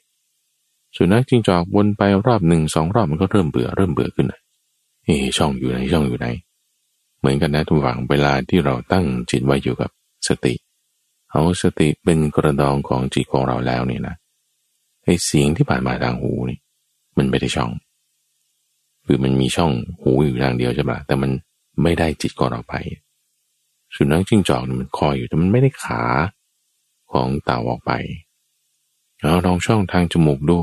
[0.95, 4.27] สุนัขจิงจอกวนไปรอบหนึ่งสองรอบมันก็เริ่มเบื่อเริ่มเบื่อขึ้น
[5.05, 6.27] เฮ้ช่องอยู่ไหนช่องอยู่ไหน
[7.19, 9.89] เหมือนกันนะทุกฝังเวลาที่เราตั้งจิตไว้อยู่กับ
[10.27, 10.53] สติ
[11.31, 14.15] เอาสติเป็นกระดองของจิตของเราแล้วเนี่ยนะ
[15.03, 16.59] ไอ้เสียงที่ผ่านมาทางหูนี่
[17.17, 17.71] มันไม่ได้ช่อง
[19.05, 21.31] คือมันมีช่องหูอยู่ทางเดียวใช่ปะแต่มัน
[21.83, 22.73] ไม่ได้จิตก่อนออกไป
[23.95, 26.03] สุนัขจิ้งจอกนี่มันคอยอยู่แต่มันไม่ได้ขา
[27.11, 27.91] ของเต่าออกไป
[29.19, 30.57] เราลองช่องทางจมูกดู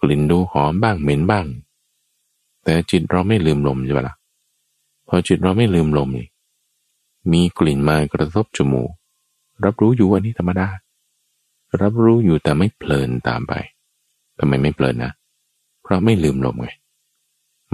[0.00, 1.46] กลิ่นดูหอมบ้างเหม็นบ้าง
[2.64, 4.16] แต่จิตเราไม่ลืมลมใช่ปะละ่ะ
[5.08, 6.28] พอจิตเราไม่ลืมลมนี่
[7.32, 8.90] มีกลิ่นมากระทบจมูก
[9.64, 10.68] รับรู้อยู่อันนี้ธรรมดา
[11.80, 13.52] รับรู้อยู่แต่ไม่เพลินตามไป
[14.38, 15.12] ทำไมไม่เพลินนะ
[15.82, 16.68] เพราะไม่ลืมลมไง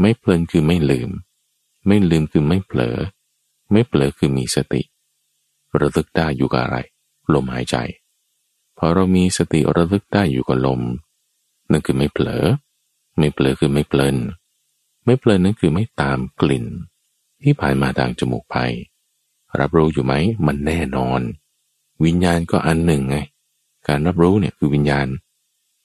[0.01, 1.11] ไม่เพลินคือไม่ลืม
[1.87, 2.97] ไม่ลืมคือไม่เผลอ
[3.73, 4.83] ไม่เผลอคือมีสติ
[5.81, 6.79] ระลึกได้อยู่กับอะไร
[7.35, 7.77] ลมหายใจ
[8.79, 10.81] พอเรามีสติระลึกได้อยู่กับลม
[11.71, 12.45] นั่นคือไม่เผลอ
[13.19, 14.17] ไม่เผลอคือไม่เพลิน
[15.05, 16.67] ไม่เพลินนั่นคือไม่ตามกลิ่น
[17.43, 18.57] ที่ผ่านมาทางจมูกไป
[19.61, 20.15] รับรู้อยู่ไหม
[20.47, 21.21] มันแน่นอน
[22.05, 23.17] วิญญาณก็อันหนึ่งไง
[23.89, 25.07] การรับรู้เนี่ยคือวิญญาณ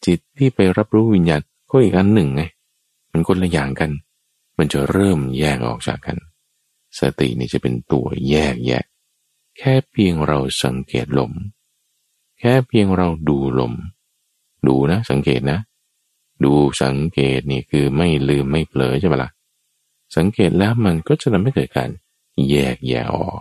[0.05, 1.41] จิตที่ไปรับรู้วิญญาณ
[1.71, 2.43] ก็อีกอันหนึ่งไง
[3.11, 3.91] มันคนละอย่างกัน
[4.57, 6.17] มันจะเริ่มแยกออกจากกัน
[6.99, 8.83] สตินี่จะเป็นตัวแยกแยะ
[9.57, 11.31] แค่เพียงเราสังเกตลม
[12.39, 13.73] แค่เพียงเราดูลม
[14.67, 15.59] ดูนะ สังเกตนะ
[16.43, 16.53] ดู
[16.83, 19.31] สังเกตนี่คือไม่ลืมไม่เผลอใช่ไหมละ่ะ
[20.15, 21.89] สังเกตแล้วมันก็จะทำให้เกิดการ
[22.49, 23.39] แยกแยะออก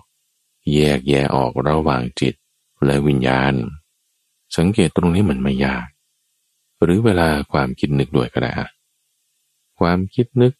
[0.74, 2.34] แยกแยะออกระหว่างจิต
[2.84, 3.52] และวิญญาณ
[4.56, 5.86] สังเกตตรงนี้มันไม่ยาก
[6.82, 8.52] หรือเวลาความคิดนึกด้วยก็ได้
[9.78, 10.52] ความคิดนึก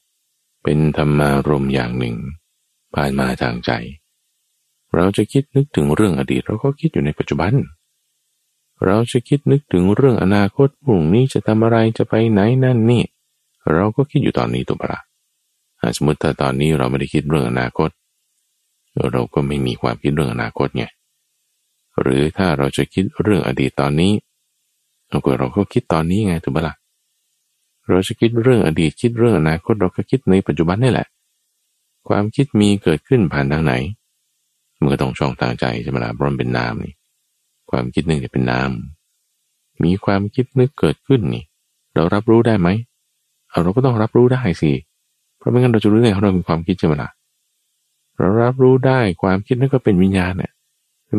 [0.63, 2.17] เป็นธรรมารมอย่างหนึ่ง
[2.95, 3.71] ผ่านมาทางใจ
[4.95, 7.53] เราจะคิดนึกถึงเรื่องอดีต เราก็คิดอยู่ในปัจจุบัน
[8.85, 13.03] เราจะคิดนึกถึงเรื่องอนาคตพรุ่งนี้จะทำอะไรจะไปไหนนั่นนี่
[13.73, 15.01] เราก็คิดอยู่ตอนนี้ตัวปละ
[15.97, 17.91] สมมติถ้าตอนนี้เราไม่ได้คิดเรื่องอนาคต
[19.13, 20.85] เราก็ไม่มีความคิดเรื่องอนาคตไง
[22.01, 24.13] หรือถ้าเราจะคิดเรื่องอดีตตอนนี้
[25.09, 26.77] เราก็เราก็คิดตอนนี้ไงถูกปะละ่ะ
[27.89, 31.07] เราจะคิดเรื่องอดีตคิดเรื่องอนาคตเราก็คิดในปัจจุบันนี่แหละ
[32.09, 33.75] ความคิดมีเกิดขึ้นผ่านทางไหน
[34.81, 36.95] มันก็ต้องช่องทางใจใช่ไหมล่ะเพราะมันเป็นนามนี่
[37.71, 38.71] ความคิดนึกจะเป็นนาม
[39.85, 41.45] มีความคิดนึกเกิดขึ้นนี่
[41.95, 42.69] เรารับรู้ได้ไหม
[43.51, 44.73] เอาเราก็ต้องรับรู้ได้สิ
[45.39, 47.11] เพราะไม่งั้นเราจะรู้ได้ว่าเรามีความคิดใช่ไหมล่ะ
[48.19, 50.53] เรารับรู้ได้ความคิดนั่นก็เป็นวิญญาณเนี่ย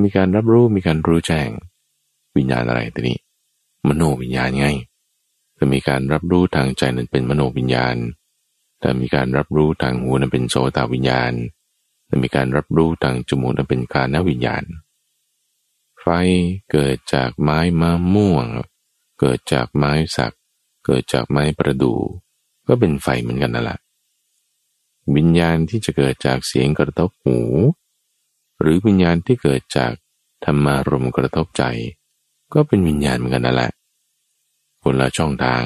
[0.06, 1.50] มีการรับรู้มีการรู้แจ้ง
[2.38, 3.18] วิญญาณอะไรตัวนี้
[3.88, 4.68] มโนวิญญาณไง
[5.58, 7.96] ถ้ามีการรับรู้ทางใจนั้นเป็นมโนวิญญาณ
[8.84, 11.34] แต่มีการรับรู้ทางหูนั้นเป็นโสตวิญญาณ
[12.08, 14.64] แต่มีการรับรู้ทางจมูกนั้นเป็นกานวิญญาณ
[16.02, 16.08] ไฟ
[16.72, 18.46] เกิดจากไม้มะม่วง
[19.20, 20.34] เกิดจากไม้สัก
[20.86, 22.00] เกิดจากไม้ประดู่
[22.68, 23.80] ก็เป็นไฟเหมือนกันนั่นแหละ
[25.16, 27.40] วิญญาณที่จะเกิดจากเสียงกระทบหู
[28.60, 29.92] หรือวิญญาณที่เกิดจาก
[30.46, 31.64] ธรรมารมกระทบใจ
[32.54, 33.72] ก็เป็นวิญญาณเหมือนกันนั่นแหละ
[34.84, 35.64] คนละช่องทาง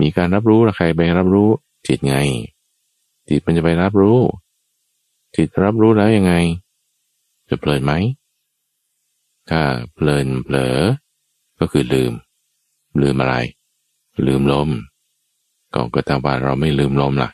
[0.00, 1.50] มีการรับรู้ละใครไปรับรู้
[1.86, 2.16] จิตไง
[3.28, 4.18] จิตมันจะไปรับรู้
[5.36, 6.34] จิตรับรู้แล้วยังไง
[7.48, 7.92] จะเพลินไหม
[9.48, 9.60] ถ้า
[9.94, 10.76] เพลินเผลอ
[11.58, 12.12] ก็คือลืม
[13.00, 13.34] ลืมอะไร
[14.26, 14.68] ลืมลม
[15.74, 17.30] ก็ก็ตาว่าเราไม่ลืมลมล่ะ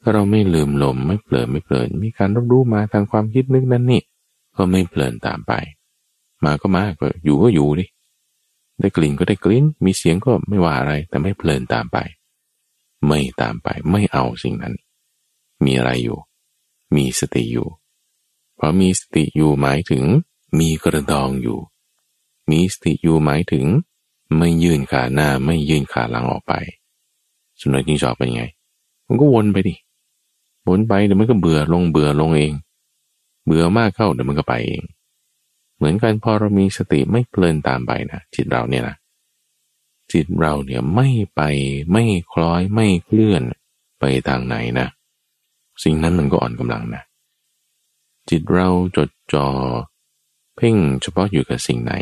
[0.00, 4.02] ถ้าเราไม่ลืมลมไม่เผลอไม่เพลิน มีการรับรู้มาทางความคิดนึกนั่นนี่
[4.56, 5.52] ก็ไม่เพลินตามไป
[6.44, 7.84] มาก็มาก็อยู่ก็อยู่ดิ
[8.80, 11.98] ได้กลิ่นก็ได้กลิ่น มีเสียงก็ไม่ว่าอะไร แต่ไม่เพลินตามไป
[13.06, 14.74] ไม่ตามไปไม่เอาสิ่งนั้น
[15.64, 16.18] มีอะไรอยู่
[16.94, 17.68] มีสติอยู่
[18.56, 20.04] เพราะมีสติอยู่หมายถึง
[20.58, 21.58] มีกระดองอยู่
[22.50, 23.66] มีสติอยู่หมายถึง
[24.38, 26.52] ไม่ยื่นขาหน้าไม่ยื่นขาหลังออกไป
[27.60, 28.44] สุนัขจิ้งจอกเป็นไง
[29.06, 29.74] มันก็วนไปดิ
[30.66, 32.52] วนไปเดี๋ยวมันก็เบื่อลงเบื่อลงเอง
[33.46, 34.82] เบื่อมากเข้าเดี๋ยวมันก็ไปเอง
[35.76, 38.96] เหมือนกันพอเรามีสติไม่เพลินตามไปนะจิตเราเนี่ยนะ
[40.12, 41.40] จิตเราเนี่ยไม่ไป
[41.92, 43.42] ไม่คล้อยไม่เคลื่อน
[43.98, 44.88] ไปทางไหนนะ
[45.82, 47.02] สิ่งนั้นมันก็อ่อนกำลังนะ
[48.30, 49.46] จิตเราจดจอ่อ
[50.56, 51.94] เพ่งเฉพาะอยู่กับสิ่งไหน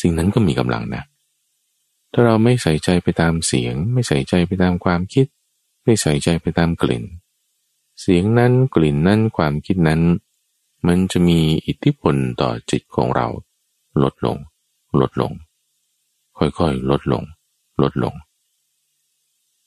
[0.00, 1.02] สิ่งนั้นก็มีกำลังนะ
[2.12, 5.26] ถ้าเราไม่ใส่ใจไปตามเสียง ไม่ใส่ใจไปตามความคิด
[5.84, 7.04] ไม่ใส่ใจไปตามกลิ่น
[8.00, 10.00] เสียงนั้นกลิ่นนั้นความคิดนั้น
[10.86, 13.26] มันจะมีอิทธิพลต่อจิตของเรา
[14.02, 14.36] ลดลง
[15.00, 15.32] ลดลง
[16.58, 17.22] ค่อยๆ ลดลง
[17.82, 18.14] ลดลง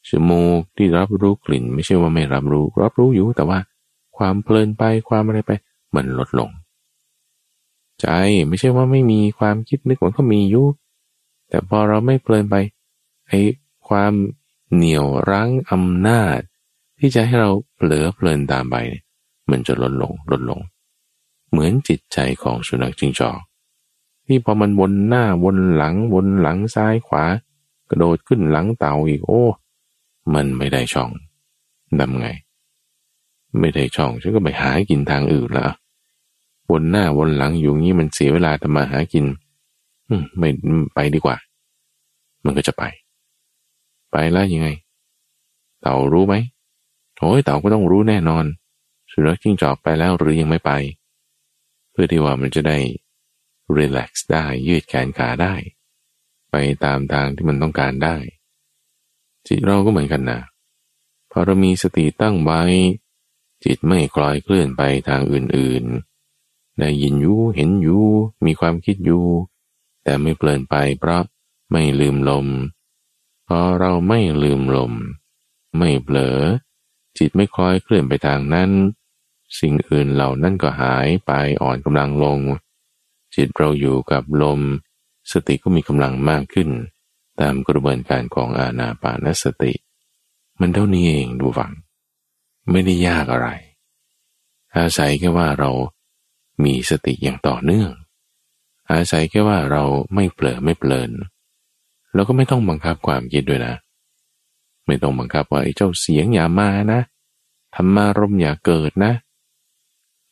[0.08, 3.60] จมูกที่รับรู้กลิ่น ไม่ใช่ว่าไม่รับรู้ รับรู้อยู่แต่ว่า
[4.18, 5.52] ความเพลินไปความอะไรไป
[5.96, 6.50] มันลดลง
[8.02, 8.08] ใจ
[8.48, 10.66] ไม่ใช่ว่าไม่มีความคิดนึกมันก็มีอยู่
[11.50, 12.56] แต่พอเราไม่เพลินไป
[13.28, 13.40] ไอ้
[13.88, 14.14] ความ
[14.74, 16.40] เหนียวรั้งอำนาจ
[17.00, 18.76] ที่จะให้เราเผลอเพลินตามไป
[19.50, 20.60] มันจะลดลงลดลง
[21.50, 23.38] เหมือนจิตใจของสุนัขจิงจอก
[24.28, 27.24] ที่พอมันวนหน้าวนหลังวนหลังซ้ายขวา
[27.90, 29.44] กระโดดขึ้นหลังเต่าอีกโอ้
[30.34, 31.10] มันไม่ได้ช่อง
[32.00, 32.28] ดำไง
[33.60, 35.66] ไม่ได้ช่องฉันก็ไปหากินทางอื่นละ
[36.72, 39.26] วนหน้าวนหลังอยู่งี้มันเสียเวลาทำมาหากิน
[40.10, 40.50] อืไม่
[40.94, 41.36] ไปดีกว่า
[42.46, 42.84] มันก็จะไป
[44.12, 44.68] ไปแล้วยังไง
[45.82, 46.36] เต่ารู้ไหม
[47.18, 48.46] โอ้ยเต่าก็ต้องรู้แน่นอน
[49.12, 50.72] สุนัขจิ้งจอกไปแล้วหรือยังไม่ไป
[51.92, 52.78] เพื่อที่ว่ามันจะได้
[53.78, 55.56] รีแลกซ์ได้ยืดแขนขาได้
[56.52, 58.18] ไปตามทางที่มันต้องการได้
[59.48, 60.42] จิตเราก็เหมือนกันนะ
[61.32, 62.62] พอเรามีสติตั้งไว้
[63.64, 68.06] จิตไม่คลอยเคลื่อนไปทางอื่นๆ ได้ยินอยู่เห็นอยู่
[68.46, 69.26] มีความคิดอยู่
[70.04, 71.24] แต่ไม่เปลินไปเพราะ
[71.72, 72.48] ไม่ลืมลม
[73.48, 74.94] พอเราไม่ลืมลม
[75.78, 76.40] ไม่เผลอ
[77.18, 78.72] จิตไม่คลอยเคลื่อนไปทางนั้น
[79.60, 82.40] สิ่งอื่นเหล่านั้นก็หายไปอ่อนกำลังลง
[83.36, 84.60] จิตเราอยู่กับลม
[85.32, 86.70] สติก็มีกำลังมากขึ้น
[87.40, 89.74] ตามกระบวนการของอาณาปานสติ
[90.60, 91.72] มันเท่านี้เองดูฟัง
[92.72, 93.50] ไม่ได้ยากอะไร
[94.78, 95.72] อาศัยแค่ว่าเรา
[96.64, 97.92] มีสติอย่างต่อเนื่อง
[98.92, 99.84] อาศัยแค่ว่าเรา
[100.16, 101.12] ไม่เปลอไม่เปลิน
[102.14, 103.76] แล้วก็ไม่ต้องบังคับความคิดด้วยนะ
[104.88, 107.02] ไม่ต้องบังคับว่าไอ้เจ้าเสียงอย่ามานะ
[107.76, 109.12] ธรรมารมอย่าเกิดนะ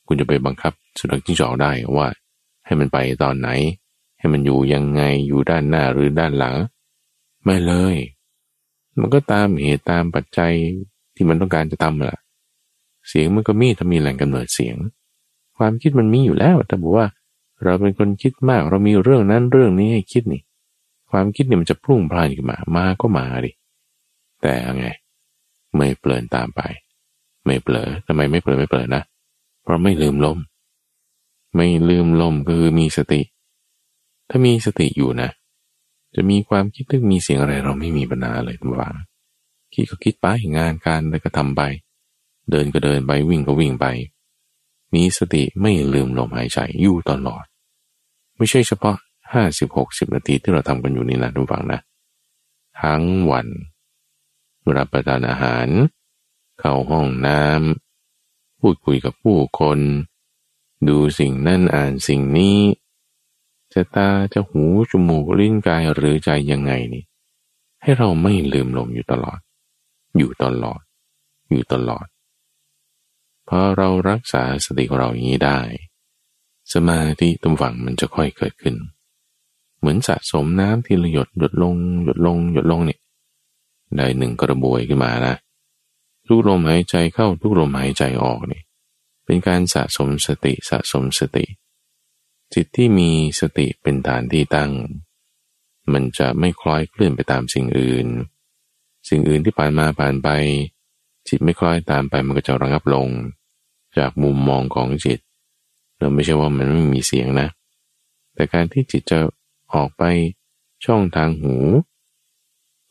[0.08, 2.08] คุณจะไปบังคับสุนัขจิ้งจอกได้ว่า
[2.74, 3.50] ให้มันไปตอนไหน
[4.20, 6.56] ให้มันอยู่ยังไงอยู่ด้านหน้าหรือด้านหลัง
[7.44, 7.96] ไม่เลย
[9.00, 10.54] มันก็ตามเหตุตามปัจจัย
[11.16, 12.20] ที่มันต้องการจะทำแหละ
[13.08, 14.76] เสียงมันก็มีถ้ามีแหล่งกำเนิดเสียง
[15.58, 17.08] ความคิดมันมีอยู่แล้วแต่บอกว่า
[17.64, 20.42] เราเป็นคนคิดมาก เรามีเรื่องนั้นเรื่องนี้ให้คิดนี่
[21.12, 23.52] ความคิดเนี่ยมันจะพุ่งพล่านขึ้นมา มาก็มาดิ
[24.42, 24.86] แต่ไง
[25.76, 26.62] ไม่เปลินตามไป
[27.46, 29.04] ไม่เปลอทำไมไม่เปลอไม่เปลอนะ
[29.64, 30.38] เพราะไม่ลืมลม
[31.56, 33.22] ไม่ลืมลมคือมีสติ
[34.30, 35.30] ถ้ามีสติอยู่นะ
[36.16, 38.96] จะมีความคิดถึงมีเสียงอะไรเราไม่มีปัญหาเลยทุกวัน
[39.74, 41.62] คิดก็คิดไปงานการอะไรก็ทำไป
[42.52, 43.86] เดินก็เดินไปวิ่งก็วิ่งไป
[44.94, 47.46] มีสติไม่ลืมลมหายใจอยู่ตลอด
[48.38, 48.96] ไม่ใช่เฉพาะ
[49.34, 51.80] ห้าสิบหกสิบนาทีที่เราทำกันอยู่นี่นะทุกฝังนะ
[52.82, 53.48] ทั้งวัน
[54.78, 55.68] รับประทานอาหาร
[56.60, 59.80] เข้าห้องน้ำพูดคุยกับผู้คน
[60.88, 62.58] ดูสิ่งนั่นอ่านสิ่งนี้
[63.74, 67.04] จะตาจะหูจมูกลิ้นกายหรือใจยังไงนี่
[67.82, 69.40] ให้เราไม่ลืมลมอยู่ตลอด
[70.18, 70.82] อยู่ตลอด
[71.50, 72.06] อยู่ตลอด
[73.48, 75.60] พอเรารักษาสติของเราอย่างนี้ได้
[76.74, 78.76] สมาธิตุมฝังมันจะค่อยเกิดขึ้น
[79.80, 83.00] เหมือนสะสมน้ำที่ละหยดหยดลง หยดลง หยดลงเนี่ย
[83.96, 85.36] ได้หนึ่งกระบวยขึ้นมานะ
[86.26, 88.62] ทุกลมหายใจเข้าทุกลมหายใจออกนี่
[89.26, 91.46] เป็นการสะสมสติสะสมสติ
[92.54, 93.10] จิตที่มี
[93.40, 94.72] สติเป็นฐานที่ตั้ง
[95.94, 98.08] มันจะไม่คล้อยเคลื่อนไปตามสิ่งอื่น
[99.10, 100.30] สิ่งอื่นที่ผ่านมาผ่านไป
[101.28, 103.08] จิตไม่คล้อยตามไปมันก็จะระงับลง
[103.98, 105.20] จากมุมมองของจิต
[106.00, 107.48] เราไม่ใช่ว่ามันไม่มีเสียงนะ
[108.34, 109.20] แต่การที่จิตจะ
[109.74, 110.04] ออกไป
[110.86, 111.56] ช่องทางหู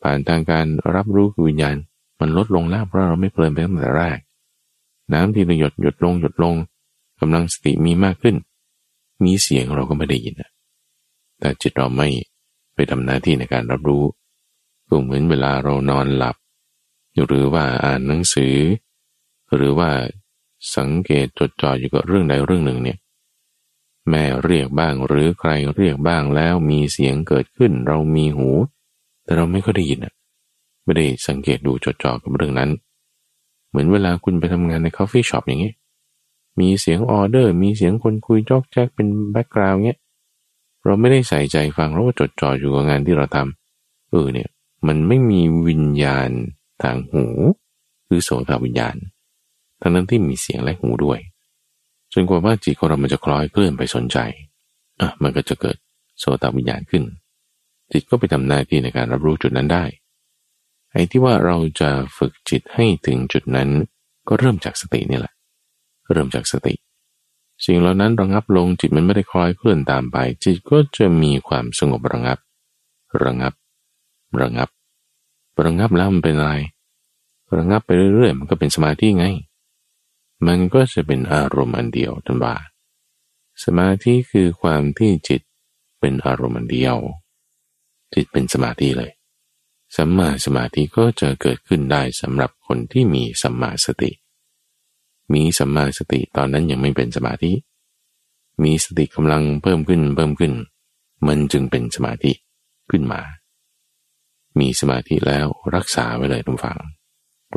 [0.01, 0.65] ผ่านทางการ
[0.95, 1.75] รับรู้วิญญาณ
[2.19, 4.19] มันลดลงแล้วเพราะเราไม่เพลินไปตั้งแต่แรก
[5.13, 6.55] น้ำที่หยดหยดลงหยดลง
[7.19, 8.35] กำลังสติมีมากขึ้น
[9.23, 10.51] มีเสียงเราก็ไม่ได้ยินนะ
[11.39, 12.07] แต่จิตเราไม่
[12.73, 14.03] ไปทำหน้าที่ในการรับรู้
[14.89, 16.35] ก็เหมือนเวลาเรานอนหลับ
[17.27, 18.55] หรือว่าอ่านหนังสือ
[19.55, 19.89] หรือว่า
[20.75, 22.97] สังเกตจดจ่ออยู่กับเรื่องใดเรื่องหนึ่งเนี่ย
[24.09, 28.49] แม่เรียกบ้างหรือใครเรียกบ้างแล้วมีเสียงเกิดขึ้น เรามีหู
[29.23, 30.13] แต่เราไม่ก็ได้ยินอะ
[30.83, 32.69] ไม่ได้สังเกตดูจดจ่อกับเรื่องนั้น
[33.73, 35.73] เหมือนเวลาคุณไปทำงานใน coffee shop อย่างนี้
[36.59, 39.99] มีเสียงออเดอร์ มีเสียงคนคุยจ๊อกแจ๊กเป็น background เงี้ย
[40.83, 44.49] เราไม่ได้ใส่ใจฟังเราก็จดจ่ออยู่กับงานที่เราทำเออเนี่ย
[44.87, 46.29] มันไม่มีวิญญาณ
[46.83, 47.25] ทางหู
[48.07, 48.95] คือโสตวิญญาณ
[49.81, 51.19] ทั้งนั้นที่มีเสียงและหูด้วย
[52.13, 54.17] จนกว่าว่าจิตของเรามันจะคล้อยเคลื่อนไปสนใจ
[55.01, 55.77] อะ มันก็จะเกิด
[56.19, 57.03] โสตวิญญาณขึ้น
[57.91, 59.83] จิตก็ไปทำหน้าที่ในการรับรู้จุดนั้นได้
[60.93, 63.69] ไอ้ที่ว่าเราจะฝึกจิตให้ถึงจุดนั้น
[64.27, 65.33] ก็เริ่มจากสตินี่แหละ
[66.11, 66.73] เริ่มจากสติ
[67.65, 72.37] สิ่งเหล่านั้นระงับลงจิตมันไม่ได้คล้อยเคลื่อนตามไป จิตก็จะมีความสงบระงับ
[73.23, 73.53] ระงับ
[74.41, 74.69] ระงับ
[75.63, 76.53] ระงับแล้วมันเป็นอะไร
[77.57, 79.25] ระงับไปเรื่อยๆ มันก็เป็นสมาธิไง
[80.47, 82.55] มันก็จะเป็นอารมณ์อันเดียวทันว่า
[83.63, 85.41] สมาธิคือความที่จิต
[85.99, 86.95] เป็นอารมณ์อันเดียว
[88.13, 89.11] จิตเป็นสมาธิเลย
[89.95, 94.11] สัมมาสมาธิก็จะเกิดขึ้นได้สำหรับคนที่มีสัมมาสติ
[95.33, 97.51] มีสัมมาสติตอนนั้นยังไม่เป็นสมาธิ
[98.63, 100.53] มีสติกำลังเพิ่มขึ้นเพิ่มขึ้น
[101.27, 102.31] มันจึงเป็นสมาธิ
[102.91, 103.21] ขึ้นมา
[104.59, 106.79] มีสมาธิแล้วรักษาไว้เลยทุกฝัง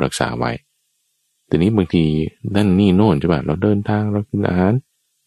[0.03, 0.51] รักษาไว้
[1.46, 2.05] แต่นี้บางที
[2.55, 4.72] นั่นนี่โน่นใช่ป่ะเราเดินทางเรากินอาหาร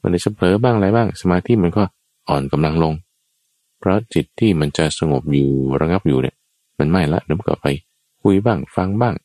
[0.01, 1.83] มันจะเผลอบ้างอะไรบ้าง สมาธิมันก็
[2.29, 2.93] อ่อนกำลังลง
[3.79, 5.49] เพราะจิตที่มันจะสงบอยู่
[5.81, 6.35] ระงับอยู่เนี่ย
[6.79, 7.67] มันไม่ละเดี๋ยวก็ไป
[8.21, 9.15] คุยบ้างฟังบ้าง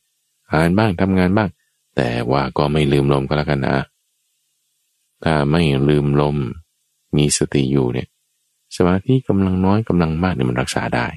[0.51, 1.49] อ่านบ้างทำงานบ้าง
[1.95, 3.77] แต่ว่าก็ไม่ลืมลมก็แล้วกันนะ
[5.23, 6.35] ถ้าไม่ลืมลม
[7.17, 8.07] มีสติอยู่เนี่ย
[8.75, 11.07] สมาธิกำลังน้อยกำลังมากเนี่ยมันรักษาได้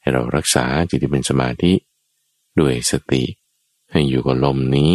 [0.00, 1.72] ให้เรารักษาจิตที่เป็นสมาธิ
[2.60, 3.22] ด้วยสติ
[3.90, 4.92] ให้อยู่กับลมนี้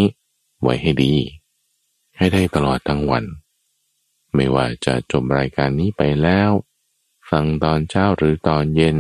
[0.62, 1.16] ไว้ให้ดี
[2.18, 3.24] ให้ได้ตลอดทั้งวัน
[4.36, 6.52] ไม่ว่าจะจบรายการนี้ไปแล้ว
[7.30, 8.98] ฟังตอนเช้าหรือตอนเย็น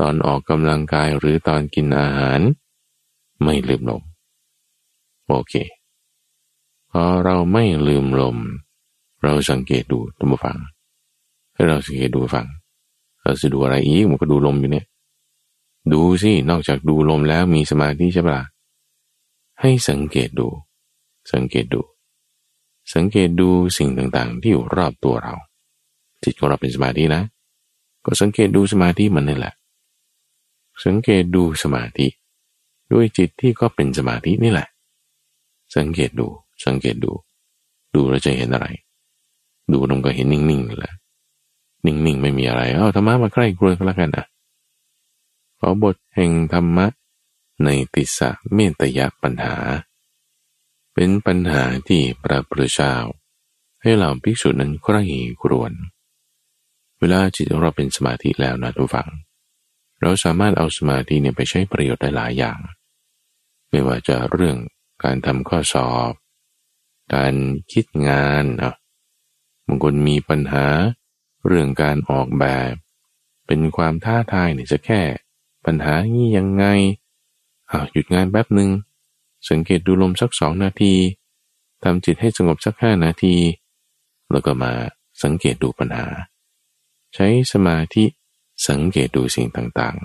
[0.00, 2.40] ตอนออกกำลังกายหรือตอนกินอาหาร
[3.42, 4.02] ไม่ลืมลม
[5.26, 5.54] โอเค
[6.90, 8.36] พอเราไม่ลืมลม
[9.22, 10.58] เราสังเกตดูตัวฟัง
[11.54, 12.46] ให้เราสังเกตดูฟัง
[13.22, 14.86] เราจะดูอะไรอีกมันก็ดูลมอยู่เนี่ย
[15.92, 18.40] ดูสิ นอกจากดูลมแล้วมีสมาธิใช่ปะ
[19.60, 20.48] ให้สังเกตดู
[21.32, 21.80] สังเกตดู
[22.94, 25.34] สังเกตดูสิ่งต่างๆ ที่อยู่รอบตัวเรา
[26.22, 27.22] จิตของเราเป็นสมาธินะ
[28.04, 29.54] ก็สังเกตดูสมาธิมันนี่แหละ
[30.84, 32.06] สังเกตดูสมาธิ
[32.92, 34.68] ด้วยจิตที่ก็เป็นสมาธินี่แหละ
[35.76, 36.26] สังเกตดู
[36.64, 37.12] สังเกตดู
[37.94, 38.66] ดูแล้วจะเห็นอะไร
[39.72, 40.94] ดูลงก็เห็นนิ่งๆแหละ
[41.86, 44.26] นิ่งๆ ไม่มีอะไร เอาธรรมะมาใกล้กลัวก็แล้วกันอะ
[45.58, 46.86] ขอบทแห่งธรรมะ
[47.64, 49.54] ในติสะเมตยปัญหา
[50.94, 52.94] เป็นปัญหาที่พระพุทธเจ้า
[53.82, 55.02] ให้เหล่าภิกษุนั้นใคร่
[55.42, 55.72] ครวญ
[56.98, 59.08] เวลาจิตของเราเป็นสมาธิแล้วนะทุกฝัง
[60.02, 62.58] เราสามารถเอาสมาธิเนี่ยไปใช้ประโยชน์ได้หลายอย่าง
[63.70, 64.56] ไม่ว่าจะเรื่อง
[65.04, 66.12] การทำข้อสอบ
[67.14, 67.34] การ
[67.72, 68.74] คิดงานอะ
[69.66, 70.66] บางคนมีปัญหา
[71.46, 72.72] เรื่องการออกแบบ
[73.46, 75.00] เป็นความท้าทายเนี่ยจะแค่
[75.66, 76.64] ปัญหานี้ยังไง
[77.70, 78.70] อ้าหยุดงานแป๊บหนึ่ง
[79.50, 80.94] สังเกตดูลมสักสองนาที
[81.82, 83.36] ทำจิตให้สงบสักห้านาที
[84.30, 84.72] แล้วก็มา
[85.22, 86.06] สังเกตดูปัญหา
[87.14, 88.04] ใช้สมาธิ
[88.68, 89.96] สังเกตดูสิ่งต่าง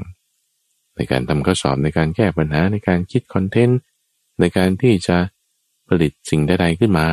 [0.46, 3.80] ๆ ในการทำข้อสอบในการแก้ปัญหาในการคิดคอนเทนต์
[4.40, 5.18] ในการที่จะ
[5.88, 7.08] ผลิตสิ่งใดๆขึ้นมา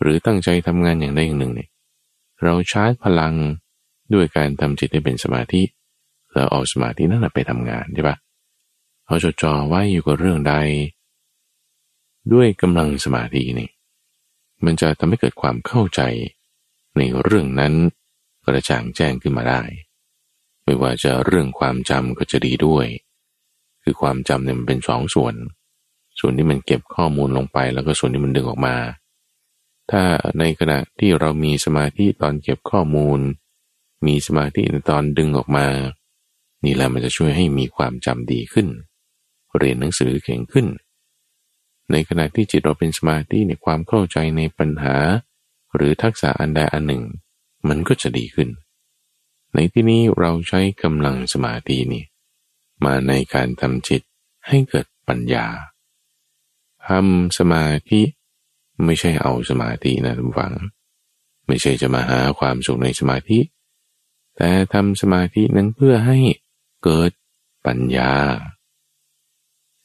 [0.00, 1.70] หรือตั้งใจทำงานอย่างใดอย่างหนึ่งเนี่ย
[2.42, 3.34] เราชาร์จพลัง
[4.14, 5.62] ด้วยการทำจิตให้เป็นสมาธิ
[6.32, 8.16] แล้วเอาสมาธินั่นไปทำงานใช่ปะ
[9.06, 10.54] เอาจดจ่อไว้อยู่กับเรื่องใด
[12.32, 13.70] ด้วยกำลังสมาธินี่
[14.64, 16.00] มันจะทำให้เกิดความเข้าใจ
[16.96, 17.74] ในเรื่องนั้น
[18.44, 19.62] กระจ่างแจ้งขึ้นมาได้
[20.64, 22.86] ไม่ว่าจะเรื่องความจำก็จะดีด้วย
[23.82, 25.34] คือความจำเนี่ยมันเป็นสองส่วน
[26.18, 28.76] ส่วนที่มันเก็บข้อมูลลงไป แล้วก็ส่วนที่มันดึงออกมา
[29.90, 30.02] ถ้า
[30.38, 33.20] ในขณะที่เรามีสมาธิตอนเก็บข้อมูล
[34.06, 35.66] มีสมาธิในตอนดึงออกมา
[36.64, 38.68] นี่แหละมันจะช่วยให้มีความจำดีขึ้น
[39.58, 40.66] เรียนหนังสือเก่งขึ้น
[41.90, 44.96] ในขณะที่จิตเราเป็นสมาธิในความเข้าใจในปัญหา
[45.74, 47.02] หรือทักษะอันใดอันหนึ่ง
[47.68, 48.48] มันก็จะดีขึ้น
[49.54, 52.04] ในที่นี้เราใช้กำลังสมาธินี่
[52.84, 54.02] มาในการทำจิต
[54.48, 55.46] ให้เกิดปัญญา
[56.88, 58.00] ทำสมาธิ
[58.84, 60.54] ไม่ใช่เอาสมาธินะทุกฝัง
[61.46, 63.38] ไม่ใช่จะมาหาความสุขในสมาธิ
[64.36, 66.18] แต่ทำสมาธินั้นเพื่อให้
[66.84, 67.10] เกิด
[67.66, 68.12] ปัญญา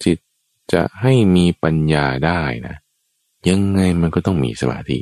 [0.04, 0.18] จิต
[0.74, 2.76] จะให้มีปัญญาได้นะ
[3.50, 4.98] ยังไงมันก็ต้องมีสมาธิ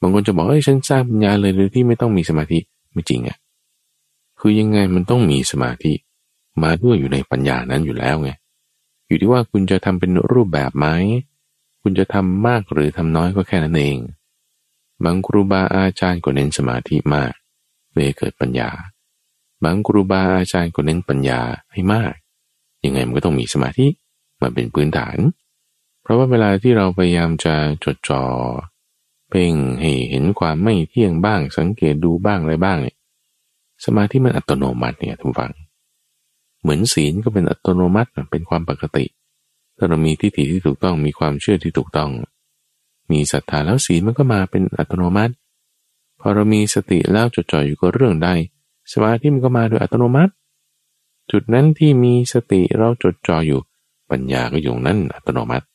[0.00, 2.58] บางคนจะบอกเอ้ยฉันสร้างปัญญาเลยโดยที่ไม่ต้องมีสมาธิ
[2.92, 3.36] ไม่จริงอะ่ะ
[4.40, 5.92] คือยังไงมันต้องมีสมาธิ
[6.62, 8.30] มาด้วยอยู่ในปัญญานั้นอยู่แล้วไง
[9.06, 10.86] อยู่ที่ว่าคุณจะทำเป็นรูปแบบไหม
[11.82, 13.98] คุณจะทำมากหรือทำน้อยก็แค่นั้นเอง
[15.04, 17.32] บางครูบาอาจารย์ก็เน้นสมาธิมาก
[17.90, 18.70] เพื่อเกิดปัญญา
[19.64, 21.40] บางครูบาอาจารย์ก็เน้นปัญญา
[21.72, 22.14] ให้มาก
[22.84, 23.86] ยังไงมันก็ต้องมีสมาธิ
[24.40, 25.16] มาเป็นพื้นฐาน
[26.02, 28.22] เพราะว่าเวลาที่เราพยายามจะจดจอ่อ
[29.28, 32.97] เพ่งให้เห็นความไม่เที่ยงบ้างสังเกตดูบ้างอะไรบ้างเนี่ย
[33.84, 35.52] สมาธิมันอัตโนมัติเนี่ยทุกฝัง
[36.62, 39.04] เหมือนศีลก็เป็นอัตโนมัติเป็นความปกติ
[39.76, 42.10] ถ้าเรามีทิฏฐิที่ถูกต้องมีความเชื่อที่ถูกต้อง
[43.10, 45.32] มีศรัทธาแล้วศีลมันก็มาเป็นอัตโนมัติ
[46.20, 48.28] พอเรามีสติแล้วจดจ่ออยู่กับเรื่องใด
[48.92, 50.32] สมาธิมันก็มาโดยอัตโนมัติ
[51.30, 53.60] จุดนั้นที่มีสติเราจดจ่ออยู่
[54.10, 55.66] ปัญญาก็อยู่นั้นอัตโนมัติ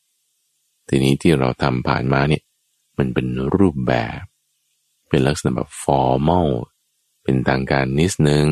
[0.88, 2.42] ทีนี้ที่เราทำผ่านมาเนี่ย
[2.98, 4.22] มันเป็นรูปแบบ
[5.08, 6.48] เป็นลักษณะแบบ formal
[7.24, 8.46] เป็นทางการนิดนึง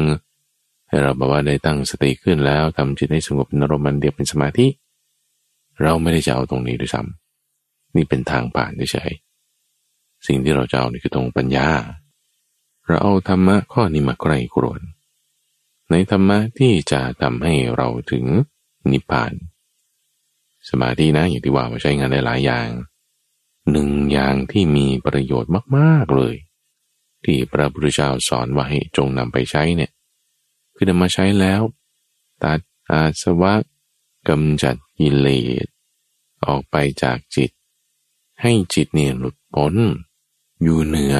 [0.88, 4.66] ให้เราบอกว่าได้ตั้งสติขึ้นแล้วทำจิตให้สงบเป็นรมันเดียวเป็นสมาธิ
[5.82, 9.12] เราไม่ได้จะเอาตรงนี้ด้วยซ้ำนี่เป็นทางผ่านเฉย
[10.26, 11.68] สิ่งที่เราจะเอานี่คือตรงปัญญา
[12.86, 14.80] เราเอาธรรมะข้อนี้มาใกล้กรวน
[15.90, 18.24] ในธรรมะที่จะทำให้เราถึง
[18.92, 19.32] นิพพาน
[20.68, 22.68] สมาธินะอย่างที่ว่ามาใช้งานได้หลายอย่าง
[23.70, 26.34] หนึ่งอย่างที่มีประโยชน์มาก ๆ เลย
[27.24, 29.90] ที่พระพุทธเจ้าสอนว่าให้จงนำไปใช้เนี่ย
[30.74, 31.62] คือนำมาใช้แล้ว
[32.42, 33.54] ตัดอาสวะ
[34.28, 35.28] กำจัดกิเล
[35.64, 35.66] ส
[36.46, 37.50] ออกไปจากจิต
[38.42, 39.74] ให้จิตเนี่ยหลุดพ้น
[40.62, 41.16] อยู่เหนือ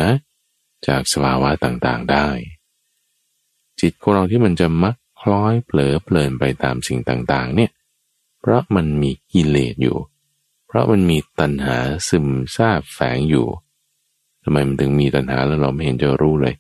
[0.86, 2.28] จากสภาวะต่างๆได้
[3.80, 7.70] จิตของเราที่มันจะมักคล้อยเผลอเพลินไปตามสิ่งต่างๆ เนี่ย
[8.40, 9.98] เพราะมันมีกิเลสอยู่
[10.66, 11.78] เพราะมันมีตัณหา
[12.08, 12.26] ซึม
[12.56, 13.46] ซาบแฝงอยู่
[14.42, 16.54] ทำไมมันถึงมีตัณหาแล้วเราไม่เห็นจะรู้เลย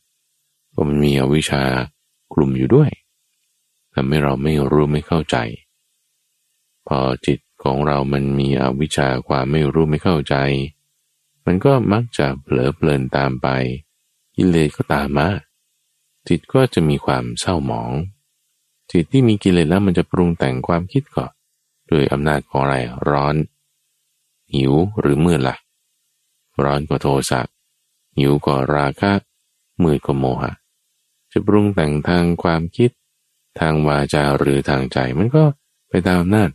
[0.74, 1.62] ว่ามันมีอวิชชา
[2.32, 2.90] กลุ่มอยู่ด้วย
[3.94, 5.36] ทำให้เราไม่รู้ไม่เข้าใจ
[6.86, 10.34] พอจิตของเรามันมีอวิชชาความไม่รู้ไม่เข้าใจ
[11.44, 13.48] มันก็มักจะเผลอเพลินตามไป
[14.36, 15.28] กิเลสก็ตามมา
[16.28, 17.92] จิตก็จะมีความเศร้าหมอง
[18.92, 21.32] จิตที่มีกิเลสแล้วมันจะปรุงแต่งความคิดก่อน
[21.88, 22.76] โดยอำนาจของอะไร
[23.08, 23.34] ร้อน
[24.54, 25.56] หิวหรือมืดละ่ะ
[26.64, 27.40] ร้อนก็โทสะ
[28.18, 29.12] หิวก็ราคะ
[29.82, 30.52] มืดก็โมหะ
[31.32, 32.90] จะปรุงแต่งทางความคิด
[33.60, 35.42] ทางวาจาหรือทางใจ มันก็
[35.88, 36.50] ไปตามอำนาจ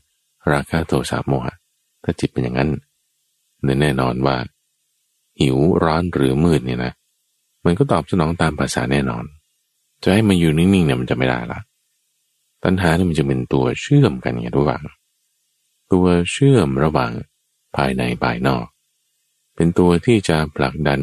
[0.52, 1.54] ราคะโทสะโมหะ
[2.04, 2.70] ถ้าจิตเป็นอย่างนั้น
[3.82, 4.38] แน่นอนว่า
[5.40, 6.94] หิวร้อนหรือมืดเนี่ยนะ
[7.66, 9.24] มันก็ตอบสนองตามภาษาแน่นอน
[10.04, 11.60] จะให้มันอยู่นิ่งๆเนี่ยมันจะไม่ได้ละ
[12.64, 14.84] ตัณหาเนี่ยมันจะเป็นตัวเชื่อมกันไงระหว่าง
[15.92, 17.12] ตัวเชื่อมระหว่าง
[17.76, 18.66] ภายในภายนอก
[19.56, 21.02] เป็นตัวที่จะผลักดัน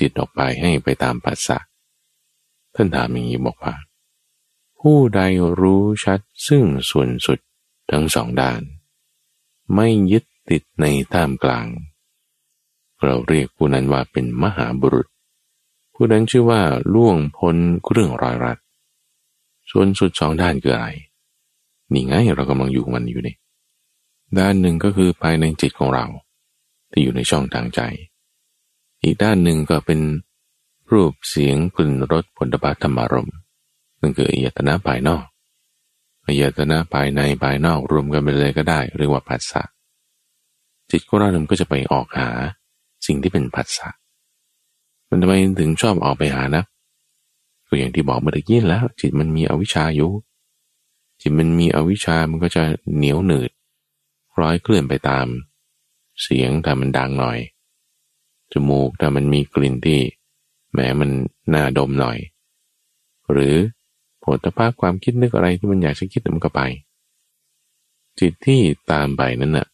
[0.00, 1.58] จิตออกไปให้ไปตามภาษา
[2.74, 3.74] ท่านถามอย่างนี้บอกว่า
[4.80, 5.20] ผู้ใด
[5.60, 7.38] รู้ชัดซึ่งส่วนสุด
[7.90, 8.60] ทั้งสองด้าน
[9.74, 11.66] ไม่ยึดติดในท่ามกลาง
[13.04, 15.08] เราเรียกผู้นั้นว่าเป็นมหาบุรุษ
[15.94, 16.60] ผู้นั้นชื่อว่า
[16.94, 17.56] ล่วงพ้น
[17.90, 18.58] เรื่องรอยรัด
[19.70, 20.88] ส่วนสุดสองด้านคืออะไร
[21.92, 23.36] นี่ไงเรากำลังอยู่มันอยู่นี่
[24.38, 26.06] ด้านหนึ่งก็คือภายในจิตของเรา
[26.90, 27.80] ที่อยู่ในช่องทางใจ
[29.02, 30.00] อีกด้านหนึ่งก็เป็น
[30.92, 33.30] รูปเสียงกลิ่นรสผลบัตธรรมารม
[34.00, 35.24] นั่นคืออายตนะภายนอก
[36.26, 39.62] อายตนะภายในภายนอกรวมกันไปเลยก็ได้เรียกว่าผัสสะ
[40.90, 42.28] จิตของเรามันก็จะไปออกหา
[43.06, 43.88] สิ่งที่เป็นผัสสะ
[45.08, 46.64] มันทำไมถึงชอบออกไปหานะ
[47.66, 50.12] ก็อย่างที่บอกเมื่อกี้แล้ว จิตมันมีอวิชชาอยู่
[51.20, 52.62] จิตมันมีอวิชชามันก็จะ
[52.96, 53.50] เหนียวหนืด
[54.40, 55.26] ร้อยเคลื่อนไปตาม
[56.22, 57.38] เสียงแต่มันดังหน่อย
[58.52, 60.00] จมูกแต่มันมีกลิ่นที่
[60.74, 61.10] แม้มัน
[61.54, 62.18] น่าดมหน่อย
[63.32, 63.54] หรือ
[64.20, 66.60] โผฏฐาความคิดนึกอะไรที่มันอยากจะคิดมันก็ไป
[68.20, 68.60] จิตที่
[68.92, 69.66] ตามไปนั้นน่ะ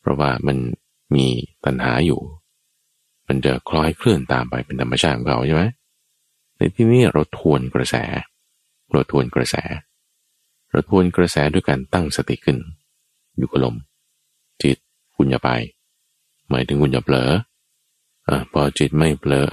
[0.00, 0.56] เพราะว่ามัน
[1.14, 1.26] มี
[1.64, 2.20] ตัณหาอยู่
[3.28, 5.62] มันจะคล้อยเคลื่อนตามไปเป็นธรรมชาติของเขาใช่ไหม
[6.56, 7.96] ในที่นี้เราทวนกระแส
[8.92, 9.56] เราทวนกระแส
[10.70, 12.58] เราทวนกระแสด้วยการตั้งสติขึ้น
[13.36, 13.76] อยู่กับลม
[14.62, 14.76] จิต
[15.16, 15.50] คุณอย่าไป
[16.50, 17.30] หมายถึงคุณอย่าเผลอ
[18.38, 19.48] อพอจิตไม่เผลอ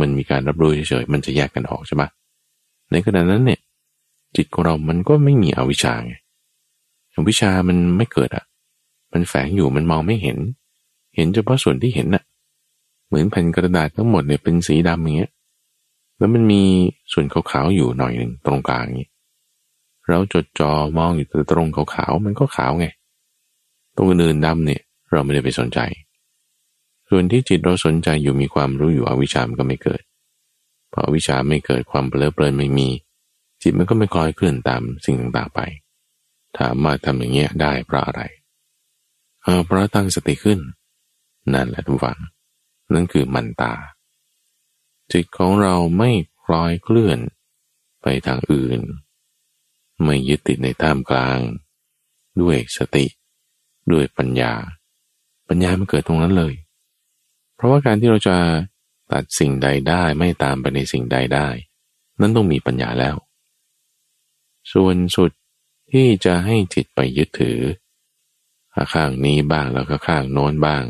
[0.00, 2.02] มันมีการรับรู้เฉยๆมันจะแยกกันออกใช่ไหม
[2.90, 3.60] ในขณะนั้นเนี่ย
[4.36, 6.14] จิตของเรามันก็ไม่มีอวิชชาไง
[7.14, 8.44] อวิชชามันไม่เกิดอะ
[9.12, 10.38] มันแฝงอยู่มันมองไม่เห็น
[11.16, 12.24] เห็นเฉพาะส่วนที่เห็นน่ะ
[13.06, 15.30] เหมือนแผ่นกระดาษทั้งหมดเนี่ยเป็นสีดำอย่างเงี้ย
[16.18, 16.62] แล้วมันมี
[17.12, 19.08] ส่วนขาวๆอยู่หน่อยหนึ่งตรงกลางนี้
[20.08, 22.86] เราจดจอมองอยู่ตรงขาวๆมันก็ขาวไง
[23.96, 24.80] ตรงอื่นดำเนี่ย
[25.12, 25.78] เราไม่ได้ไปสนใจ
[27.12, 30.02] ส่วนที่จิตเราสนใจอยู่มีความรู้อยู่อวิชามก็ไม่เกิด
[30.92, 32.88] พออวิชาไม่เกิดความเปลือเปลินไม่มี
[33.62, 35.60] จิตมันก็ไม่คล้อยเคลื่อนตามสิ่งต่างๆไป
[36.58, 38.22] ถามมาทำอย่างเงี้ยได้เพราะอะไร
[39.66, 40.60] เพราะตั้งสติขึ้น
[41.54, 42.18] นั่นแหละทุกฝัง
[42.92, 43.74] นั่นคือมันตา
[45.12, 46.10] จิตของเราไม่
[46.44, 47.18] คล้อยเคลื่อน
[48.02, 48.80] ไปทางอื่น
[50.04, 51.38] ไม่ยึดติดในท่ามกลาง
[52.40, 53.06] ด้วยสติ
[53.92, 54.52] ด้วยปัญญา
[55.48, 56.54] ปัญญามันเกิดตรงนั้นเลย
[57.60, 58.36] เพราะว่าการที่เราจะ
[59.12, 61.48] ตัดสิ่งใดได้ไม่ตามไปในสิ่งใดได้
[62.20, 63.16] นั้นต้องมีปัญญาแล้ว
[64.72, 65.30] ส่วนสุด
[65.92, 67.58] ที่จะให้จิตไปยึดถือ
[68.92, 70.82] ข้างนี้บ้างแล้วก็ข้างโน้นบ้าง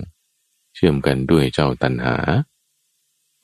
[0.75, 2.17] เชื่อมกันด้วยเจ้าตัณหา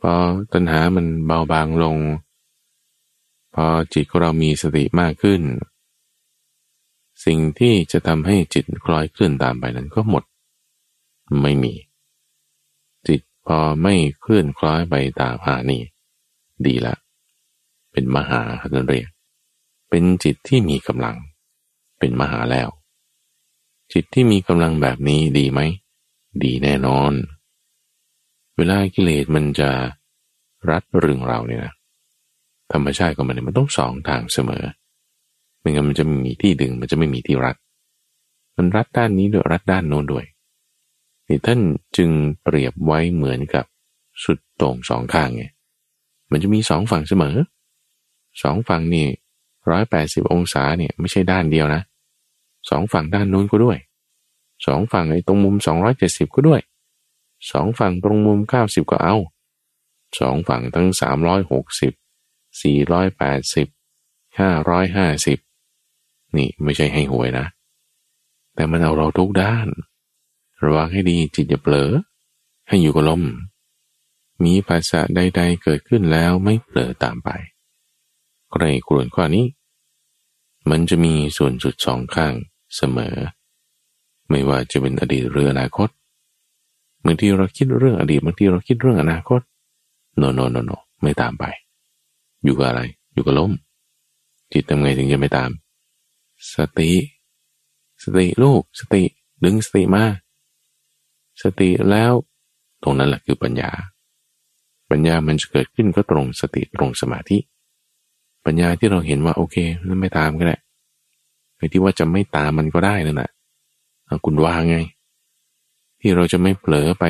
[0.01, 0.13] พอ
[0.53, 1.99] ตัณหามันเบาบางลง
[3.55, 5.43] พอจิตของเรามีสติมากขึ้น
[7.25, 10.25] สิ่งที่จะทำให้จิตคล้อยเคลื่อนตามไปนั้นก็หมด
[11.43, 11.75] ไม่มี
[13.47, 15.83] พอไม่เคลื่อนคล้อยไปตามหานี่
[16.67, 16.95] ดีละ
[17.93, 19.09] เป็นมหาท่านเรียก
[19.91, 21.17] เป็นจิตที่มีกำลัง
[21.99, 22.69] เป็นมหาแล้ว
[23.93, 25.61] จิตที่มีกำลังแบบนี้ดีไหม
[26.45, 27.13] ดีแน่นอน
[28.57, 29.71] เวลากิเลสมันจะ
[30.71, 31.73] รัดรึงเราเนี่ยนะ
[32.73, 34.65] ธรรมชาติของมันมันต้องสองทางเสมอ
[35.61, 37.57] ไม่งั้นมันจะมีที่ดึง มันจะไม่มีที่รัด
[38.57, 40.25] มันรัดด้านนี้ด้วยรัดด้านโน้นด้วย
[41.29, 41.61] นี่ท่าน
[41.97, 42.11] จึง
[42.43, 43.65] เปรียบไว้เหมือนกับ
[44.25, 45.45] สุดตรงสองข้างไง
[46.31, 47.37] มันจะมีสองฝั่งเสมอ
[48.43, 49.07] สองฝั่งนี่
[49.71, 51.83] ร้อยแปดสิบองศาเนี่ยไม่ใช่ด้านเดียวนะ
[52.71, 53.79] สองฝั่งด้านนู้นก็ด้วย
[54.67, 56.61] สองฝั่งไอ้ตรงมุมสองร้อยเจ็ดสิบก็ด้วย
[57.51, 59.17] สองฝั่งตรงมุมเก้าสิบก็เอา
[60.21, 61.93] สองฝั่งทั้งสามร้อยหกสิบ
[62.63, 63.69] สี่ร้อยแปดสิบ
[64.39, 65.39] ห้าร้อยห้าสิบ
[66.37, 67.47] นี่ไม่ใช่ให้หวยนะ
[68.55, 69.69] แต่มันเอาเราทุกด้าน
[70.63, 71.91] ระวังให้ดีจิตอย่าเผลอ
[72.69, 73.23] ให้อยู่กับลม
[74.45, 77.31] มีภาษาใด ๆ เกิดขึ้นแล้วไม่เผลอตามไป
[78.51, 79.47] ใครกรวนข้อนี้
[80.71, 82.35] มันจะมีส่วนจุดสองข้าง
[82.77, 83.17] เสมอ
[84.29, 85.89] ไม่ว่าจะเป็นอดีตหรืออนาคต
[87.05, 89.41] บางทีเราคิดเรื่องอดีตบางทีเราคิดเรื่องอนาคต
[90.17, 90.71] โนโนโนโน
[91.03, 91.45] ไม่ตามไป
[92.45, 92.83] อยู่กับอะไร
[93.13, 93.53] อยู่กับลม
[94.53, 95.51] จิตทำไงถึงจะไม่ตาม
[96.55, 96.91] สติ
[98.03, 99.03] สติลูก สติ
[99.45, 100.05] ดึงสติมา
[101.43, 102.13] สติแล้ว
[102.83, 103.71] ตรงนั้นแหละคือปัญญา
[104.91, 107.39] ปัญญามันจะเกิดขึ้นก็ตรงสติตรงสมาธิ
[108.47, 109.57] ปัญญาที่เราเห็นว่าโอเค
[109.87, 110.57] นั่นไม่ตามก็ได้
[111.57, 113.31] ไอ้ที่ว่าจะไม่ตามมันก็ได้นั่นแหละ
[114.25, 114.79] คุณวางไง
[116.01, 117.05] ที่เราจะไม่เผลอไป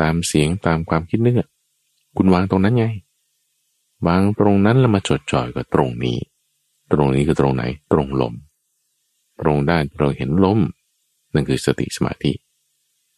[0.00, 1.36] ตามเสียงตามความคิดนึก
[2.16, 2.86] คุณวางตรงนั้นไง
[4.06, 6.16] วางตรงนั้นแล้วมาจดจ่อยกับตรงนี้
[6.92, 8.34] ตรงนี้คือตรงไหน ตรงลม
[9.40, 10.60] ตรงด้านเราเห็นลม
[11.34, 12.32] นั่นคือสติสมาธิ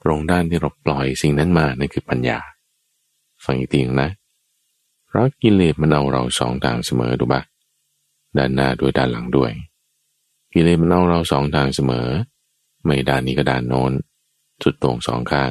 [0.02, 2.38] ตรงด้านที่เราปล่อยสิ่งนั้นมานั่นคือปัญญา
[3.44, 4.10] ฟังอีกทีนะ
[5.06, 7.42] เพราะกิเลสมันเอาเราสองทางเสมอดูบะ
[8.36, 9.50] ด้านหน้าด้วยด้านหลังด้วย
[10.52, 12.06] กิเลสมันเอาเราสองทางเสมอ
[12.84, 13.92] ไม่ด้านนี้ก็ด้านโน้น
[14.62, 15.50] สุดตรงสองข้าง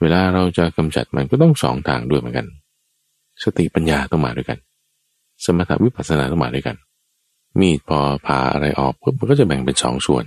[0.00, 2.46] เวลาเราจะกำจัดมันก็ต้องสองทางด้วยเหมือนกัน
[3.42, 4.58] สติปัญญาต้องมาด้วยกัน
[5.44, 6.76] สมถวิปัสสนาต้องมาด้วยกัน
[7.60, 10.24] มีดพอผ่าอะไรออกปุ๊บมันก็จะแบ่งเป็นสองส่วน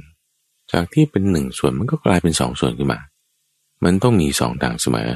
[0.72, 3.00] จากที่เป็นหนึ่งส่วนมันก็กลายเป็นสองส่วนขึ้นมา
[3.84, 5.10] มันต้องมีสองทางเสมอ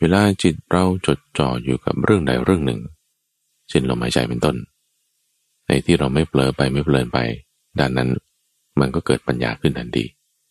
[0.00, 2.80] เวลาจิตเราจดจ่ออยู่กับเรื่องใดเรื่องหนึ่ง
[3.68, 4.56] เช่นลมหายใจเป็นต้น
[5.66, 7.18] ในที่เราไม่เผลอไปไม่เพลินไป
[7.78, 8.10] ด้านนั้น
[8.80, 10.04] มันก็เกิดปัญญาขึ้นทันที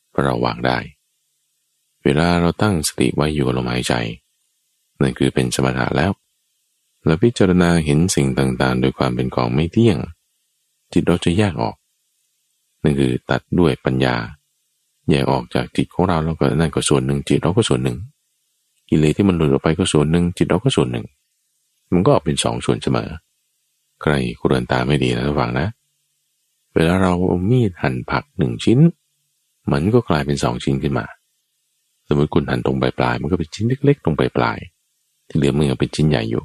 [0.10, 0.78] เพราะเราวางได้
[2.04, 3.94] เวลาเราตั้งสติไว้อยู่กับลมหายใจ
[5.02, 6.12] นั่นคือเป็นสมถะแล้ว
[7.06, 9.98] เราพิจารณาเห็นสิ่งต่างๆ โดยความเป็นของไม่เที่ยง
[10.92, 11.76] จิตเราจะแยกออก
[12.84, 14.16] นั่นคือตัดด้วยปัญญา
[15.10, 17.98] แยกออกจากจิตของเราแล้วก็นั่นก็ส่วนหนึ่งจิตเราก็ส่วนหนึ่ง
[18.90, 21.06] กิเลสที่มันหลุดออกไปก็ส่วนหนึ่งจิตเราก็ส่วนหนึ่ง
[21.94, 23.10] มันก็ออกเป็นสองส่วนเสมอ
[24.02, 25.68] ใครคุรนตาไม่ดีนะระวังนะ
[26.74, 28.80] เวลาเราเอามีดหั่นผักหนึ่งชิ้น
[29.72, 31.06] มันก็กลายเป็นสองชิ้นขึ้นมา
[32.08, 34.58] สมมติคุณหั่นตรงปลายปลายมันก็เป็นชิ้นเล็ก ๆ ตรงปลายปลาย
[35.28, 36.44] ที่เหลือมือเป็นชิ้นใหญ่อยู่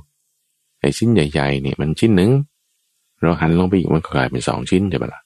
[0.81, 2.31] ไอ้ชิ้นใหญ่ๆเนี่ยมันชิ้นหนึ่ง
[3.23, 5.21] เราหั่นลงไปอีกมันก็กลายเป็นสองชิ้นใช่ไหมล่ะ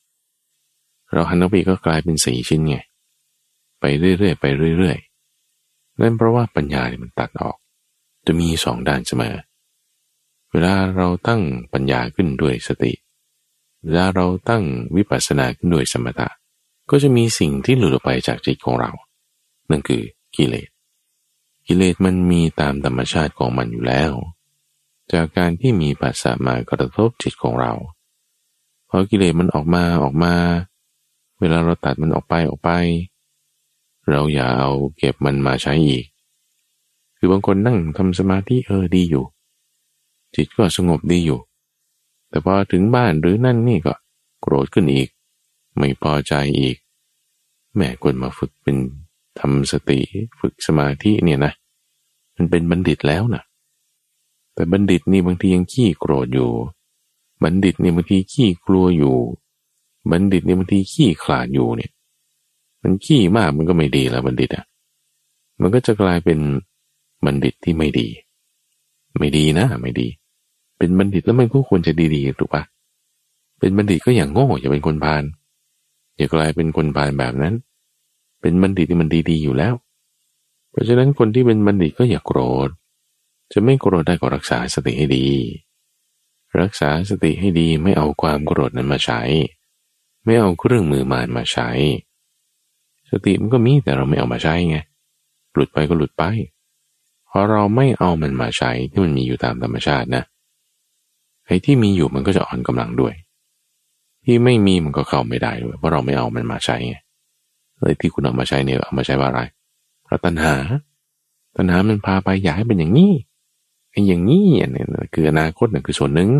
[1.12, 2.76] เราหันออกไปก็กลายเป็นสี่ชิ้นไง
[3.80, 4.44] ไปเรื่อยๆไป
[4.78, 7.56] เรื่อยๆนั่นเพราะว่าปัญญาเนี่ยมันตัดออก
[8.26, 9.36] จะมีสองด้านเสมอ
[10.50, 11.42] เวลาเราตั้ง
[11.72, 12.92] ปัญญาขึ้นด้วยสติ
[13.84, 14.62] เวลาเราตั้ง
[14.96, 16.28] วิปัสสนาขึ้นด้วยสมถะ
[16.90, 18.90] ก็จะมีสิ่งที่หลุดออกไปจากจิตของเรา
[19.70, 20.02] นั่นคือ
[20.36, 20.68] กิเลส
[21.66, 24.12] กิเลสมันมีตามธรรมชาติของมันอยู่แล้ว
[25.12, 27.72] จากการที่มีปัสสามากระทบจิตของเรา
[28.88, 30.34] พอกิเลสมันออกมาออกมา
[31.42, 32.70] เวลาเราตัดมันออกไปออกไป
[34.10, 36.04] เราอย่าเอาเก็บมันมาใช้อีก
[37.16, 39.24] คือบางคนนั่งทำสมาธิเออดีอยู่
[40.34, 41.40] จิตก็สงบดีอยู่
[42.28, 43.94] แต่พอถึงบ้านหรือนั่นนี่ก็
[44.40, 45.08] โกรธขึ้นอีก
[45.78, 46.76] ไม่พอใจอีก
[47.76, 48.76] แม่ควรมาฝึกเป็น
[49.40, 49.98] ทำสติ
[50.40, 51.52] ฝึกสมาธิเนี่ยนะ
[52.36, 53.42] มันเป็นบัณฑิตแล้วนะ
[54.54, 56.50] แต่บัณฑิตนี่บางทียังขี้โกรธอยู่
[57.42, 59.16] บัณฑิตนี่บางทีขี้กลัวอยู่
[60.10, 61.90] บัณฑิตเนี่ยบางทีขี้ขลาดอยู่เนี่ย
[62.82, 64.64] มันขี้มากมันก็ไม่ดีแล้วบัณฑิตอะ
[65.60, 66.38] มันก็จะกลายเป็น
[67.24, 68.08] บัณฑิตที่ไม่ดี
[69.18, 70.08] ไม่ดีนะ ไม่ดี
[70.78, 72.62] เป็นบัณฑิตแล้วมันก็ควรจะดีๆถูกปะ
[73.60, 75.22] เป็นบัณฑิตก็อย่างโง่อย่าเป็นคนพาล
[76.16, 77.54] อย่ากลายเป็นคนพาลแบบนั้น
[78.40, 79.74] เป็นบัณฑิตที่มันดีๆอยู่แล้ว
[80.70, 82.70] เพราะฉะนั้นคนที่เป็นบัณฑิตก็อย่าโกรธ
[83.52, 85.26] จะไม่โกรธได้ก็รักษาสติให้ดี
[86.60, 89.20] รักษาสติให้ดีไม่เอาความโกรธนั้นมาใช้
[90.24, 91.68] ไม่เอาเครื่องมือมานมาใช้
[93.10, 94.78] สติมันก็มีแต่เราไม่เอามาใช้ไง
[95.54, 96.22] หลุดไปก็หลุดไป
[97.28, 100.22] พอเราไม่เอามันมาใช้ที่มันมีอยู่ตามธรรมชาตินะ
[101.46, 103.14] ไอ้ที่มีอยู่มันก็จะอ่อนกำลังด้วย
[104.24, 106.96] ที่ไม่มีมันก็เข้าไม่ได้ด้วยเพราะเราไม่เอามันมาใช้ไง
[107.80, 109.40] เลยที่คุณเอามาใช้เนี่ยเอามาใช้ว่าอะไร
[110.04, 110.54] เพราะตัณหา
[111.56, 113.12] ตัณหามันพาไปอยากให้เป็นอย่างนี้
[113.90, 116.30] ไอ้อย่างนี้เนี่ยคืออนาคตเนี่ยคือส่วนหนึ่ง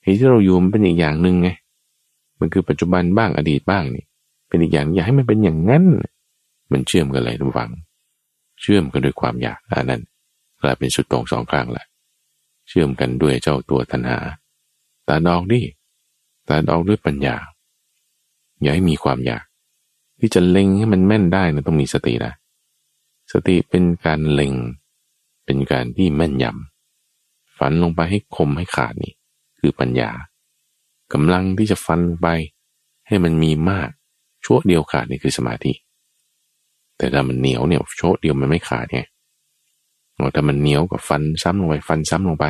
[0.00, 1.48] ไอ้ที่เราอยู่มันเป็นอีกอย่างหนึ่งไง
[2.42, 4.04] มันคือปัจจุบันบ้างอดีตบ้างนี่
[4.48, 5.84] เป็นอีกอย่างอยาให้มันเป็นอย่างนั้น
[6.72, 7.70] มันเชื่อมกันเลยทุกฝัง
[8.60, 10.02] เชื่อมกันด้วยความอยากอันนั้น
[10.60, 11.86] กลายเป็นสุดตรงสองครั้งแหละ
[12.68, 14.18] เชื่อมกันด้วยเจ้าตัวตัณหา
[15.08, 15.60] ตาดอกดิ
[16.48, 17.36] ตาดอกด้วยปัญญา
[18.60, 19.44] อย่าให้มีความอยาก
[20.20, 22.32] ที่จะเล็งให้มันแม่นได้นะต้องมีสตินะ
[23.32, 24.52] สติเป็นการเล็ง
[25.44, 29.12] เป็นการที่แม่นยำฝันลงไปให้คมให้ขาดนี่
[29.58, 30.10] คือปัญญา
[31.12, 32.26] กำลังที่จะฟันไป
[33.06, 33.90] ให้มันมีมาก
[34.44, 35.72] ชั่วเดียวขาดนี่คือสมาธิ
[36.96, 39.00] แต่ถ้ามันเหนียวเนี่ยชั่วเดียวมันไม่ขาดไง
[40.34, 42.46] ถ้ามันเหนียวกับฟันซ้ำลงไปฟันซ้ำลงไป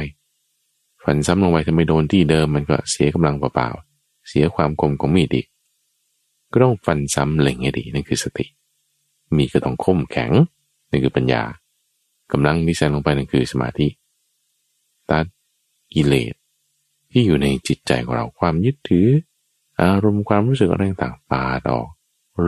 [1.05, 5.47] ฟันซ้ำลงไปถ้าไม่โดนที่เดิมมันก็เสียกำลังเปล่าๆเสียความคมของมีดอีก
[6.53, 8.47] ก็ต้องฟันซ้ำเล็งให้ดีนั่นคือสติ
[9.37, 10.31] มีก็ต้องคมแข็ง
[10.91, 11.43] นั่นคือปัญญา
[12.33, 13.87] กำลังที่แสงลงไปนั่นคือสมาธิ
[15.11, 15.27] ตัด
[15.95, 16.35] กิเลส
[17.13, 19.09] ที่อยู่ในจิตใจของเราความยึดถือ
[19.81, 21.89] อารมณ์ความรู้สึกอะไรต่างๆปาดออก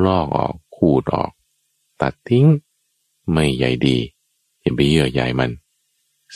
[0.04, 1.30] ลอกออกขูดออก
[2.02, 2.46] ตัดทิ้ง
[3.32, 3.96] ไม่ใหญ่ดี
[4.60, 5.50] อย่าไปเยื่อใหญ่มัน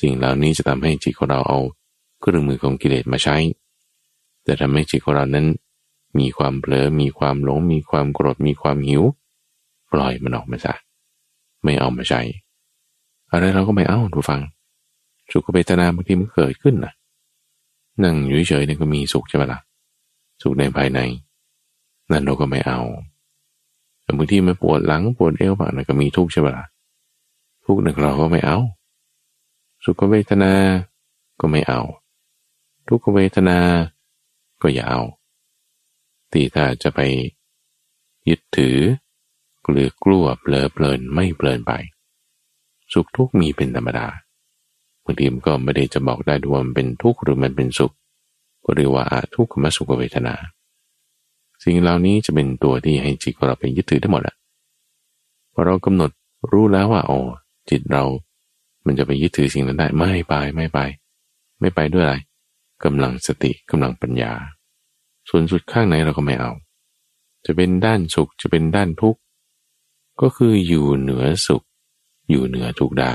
[0.01, 1.59] สิ่งเหล่านี้จะทำให้จิตของเราเอา
[2.21, 3.37] เครื่องมือของกิเลสมาใช้
[4.45, 5.47] แต่ทำให้จิตของเรานั้น
[6.19, 9.03] มีความเผลอมีความหลง มีความโกรธมีความหิว
[9.93, 10.75] ปล่อยมันออกมาซะ
[11.63, 12.21] ไม่เอามาใช้
[13.31, 14.41] อะไรเราก็ไม่เอาดูฟัง
[15.33, 16.93] สุขเวทนาบางทีมันเกิดขึ้นนะ
[18.05, 19.61] นั่งอยู่เฉยๆเนี่ยก็มีสุขใช่ไหมละ่ะ
[20.43, 21.01] สุขในภายใน
[22.11, 22.81] นั่นเราก็ไม่เอา
[24.03, 26.67] แต่บางที่มันปวดหลังปวดเอวบ้างนะก็มีทุกข์ใช่ไหมละ่ะ
[27.65, 28.59] ทุกข์นั่นเราก็ไม่เอา
[29.85, 30.53] สุขเวทนา
[31.41, 31.81] ก็ไม่เอา
[32.89, 33.59] ทุกขเวทนา
[34.63, 35.01] ก็อย่าเอา
[36.33, 37.01] ตีถ้าจะไป
[38.29, 38.79] ยึดถือ
[39.71, 41.73] หรือกลัวเปลอเปลินไม่เปลินไป
[42.93, 44.07] สุขทุกข์มีเป็นธรรมดา
[45.09, 47.93] บางทีมันก็ไม่ได้จะบอกได้ด้วยว่ามันเป็นทุกข์หรือมันเป็นสุข
[48.65, 49.05] ก็เรียกว่า
[49.35, 50.35] ทุกขมสุขเวทนา
[51.63, 54.35] สิ่งเหล่านี้จะเป็นตัวที่ให้จิตของเราไปยึดถือได้หมดอะ
[55.53, 56.11] พอเรากำหนด
[56.51, 57.19] รู้แล้วว่าโอ้
[57.71, 58.05] จิตเรา
[58.87, 60.79] มันจะไปยึดถือสิ่งนั้นได้ไม่ไปไม่ไป
[61.61, 62.17] ไม่ไปด้วยอะไร
[62.85, 64.33] กำลังสติกำลังปัญญา
[65.29, 66.53] ส่วนสุดข้างไหนเราก็ไม่เอา
[67.47, 69.21] จะเป็นด้านสุขจะเป็นด้านทุกข์
[70.21, 71.63] ก็คืออยู่เหนือสุข
[72.31, 73.13] อยู่เหนือทุกข์ได้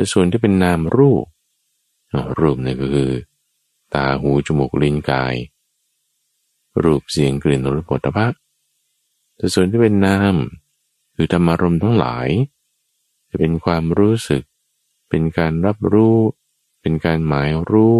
[0.00, 1.26] จะส่วนที่เป็นนามรูป
[2.38, 3.12] รูปนี่ก็คือ
[3.94, 5.34] ตาหูจมูกลิ้นกาย
[6.82, 8.38] รูปเสียงกลิ่นรสผลิภัณฑ์
[9.36, 10.34] แต่ส่วนที่เป็นนาม
[11.14, 12.28] คือธรรมารมณ์ทั้งหลาย
[13.28, 14.42] จะเป็นความรู้สึก
[15.08, 16.16] เป็นการรับรู้
[16.80, 17.98] เป็นการหมายรู้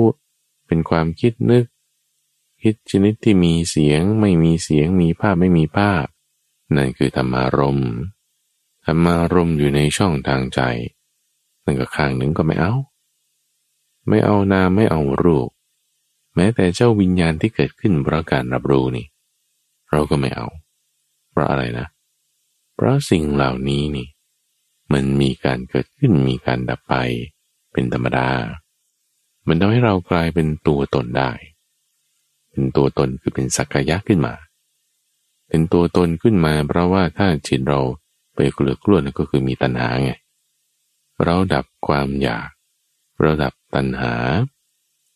[0.66, 1.64] เป็นความคิดนึก
[2.62, 6.04] คิดชนิดที่มีเสียงไม่มีเสียงมีภาพไม่มีภาพ
[6.76, 7.90] นั่นคือธรรมารมณ์
[8.86, 10.60] ธรรมารมณ์อยู่ในช่องทางใจ
[11.68, 12.74] นั่นก็ข้างหนึ่งก็ไม่เอา
[14.08, 15.48] ไม่เอานามไม่เอารูป
[16.34, 19.06] แม้แต่เจ้าวิญญาณที่เกิดขึ้นเพราะการรับรู้นี่
[19.90, 20.46] เราก็ไม่เอา
[21.30, 21.86] เพราะอะไรนะ
[22.74, 24.08] เพราะสิ่งเหล่านี้นี่
[24.92, 26.94] มันมีการเกิดขึ้นมีการดับไป
[27.72, 28.28] เป็นธรรมดา
[29.48, 31.30] มันทำให้เรากลายเป็นตัวตนได้
[32.50, 34.34] เป็นตัวตนคือเป็นสักกายะขึ้นมา
[35.48, 37.80] เป็นตัวตนขึ้นมาเพราะว่าถ้าจิตเรา
[38.34, 40.12] ไปเกลือกล้วนก็คือมีตัณหาไง
[41.24, 42.50] เราดับความอยาก
[43.20, 44.14] เราดับตัณหา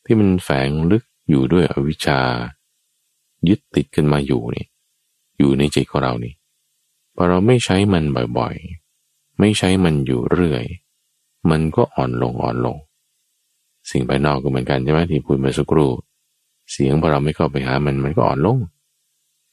[0.05, 2.20] ที่มันแฝงลึกอยู่ด้วยอวิชชา
[3.48, 4.66] ยึดติดกันมาอยู่นี่
[5.38, 6.34] อยู่ในจิตของเรานี่
[7.14, 8.05] พอเราไม่ใช้มัน
[8.38, 10.64] บ่อยๆ ไม่ใช้มันอยู่เรื่อย
[11.50, 12.76] มันก็อ่อนลงอ่อนลง
[13.90, 15.90] สิ่งภายนอกก็เหมือนกันใช่ไหมที่พูดมาสักครู่
[16.72, 18.59] เสียงพอเราไม่เข้าไปหามันมันก็อ่อนลง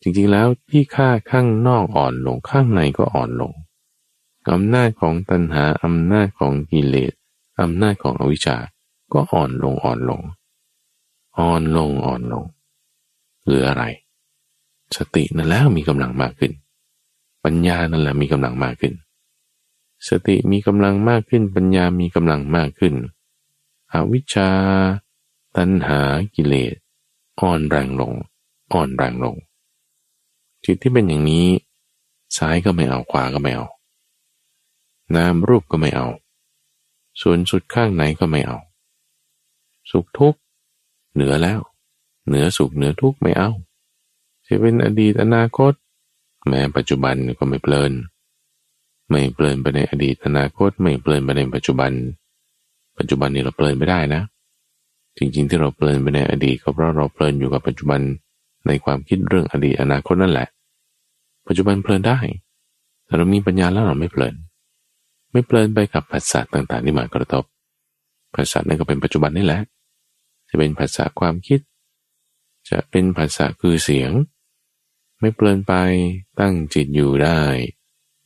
[0.01, 3.51] จริงๆแล้วที่ค่าข้างนอกอ่อนลงข้างในก็อ่อนลง
[4.51, 7.13] อำนาจของตัณหาอำนาจของกิเลส
[7.61, 8.57] อำนาจของอวิชชา
[9.13, 10.21] ก็อ่อนลงอ่อนลง
[11.37, 12.45] อ่อนลงอ่อนลง
[13.45, 13.83] หรืออะไร
[14.97, 16.51] สตินั่นแล้วมีกำลังมากขึ้น
[17.43, 18.93] ปัญญานั่นแหละมีกำลังมากขึ้น
[20.07, 22.93] สติมีกำลังมากขึ้น ปัญญามีกำลังมากขึ้น
[23.93, 24.49] อวิชชา
[25.57, 26.01] ตัณหา
[26.35, 26.75] กิเลส
[27.41, 28.13] อ่อนแรงลง
[28.73, 29.35] อ่อนแรงลง
[30.65, 31.47] จิตที่เป็นอย่างนี้
[32.37, 33.65] ซ้ายก็ไม่เอาขวาก็ไม่เอา
[35.15, 36.07] นามรูปก็ไม่เอา
[37.21, 38.57] ส่วนสุดข้างไหนก็ไม่เอา
[39.91, 40.39] สุขทุกข์
[41.13, 41.59] เหนือแล้ว
[42.27, 43.49] เหนือสุขเหนือทุกข์ไม่เอา
[44.45, 45.73] จะเป็นอดีตอนาคต
[46.47, 47.91] แม้ปัจจุบันก็ไม่เพลิน
[49.09, 51.91] ไม่เพลินไปในอดีตอนาคต ไม่เพลินไปในปัจจุบัน
[52.97, 54.21] ปัจจุบันนี้เราเพลินไม่ได้นะ
[55.17, 58.01] จริงๆที่เราเพลินไปในอดีตก็เพราะเราเพลินอยู่กับปัจจุบัน
[58.67, 60.47] ในความคิดเรื่องอดีตอนาคตนั่นแหละ
[61.47, 62.19] ปัจจุบันเพลินได้
[63.05, 64.35] แต่เรามีปัญญาแล้วเราไม่เพลิน
[65.31, 67.43] ไม่เพลินไปกับภาษาต่างๆที่มากระทบ
[68.35, 69.61] ภาษานั้นก็เป็นปัจจุบันนี่แหละ
[70.49, 71.59] จะเป็นภาษาความคิด
[72.69, 74.11] จะเป็นภาษาคือเสียง
[75.19, 75.73] ไม่เพลินไป
[76.39, 77.39] ตั้งจิตอยู่ได้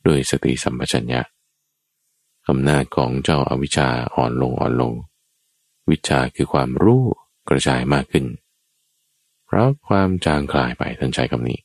[0.04, 1.22] โดยสติสัมปชัญญะ
[2.48, 4.92] อำนาจของเจ้าอาวิชชาอ่อนลงอ่อนลง
[5.90, 7.02] วิชาคือความรู้
[7.48, 8.26] กระจายมากขึ้น
[9.46, 11.58] เพราะความจางคลายไปท่านใช้คำนี้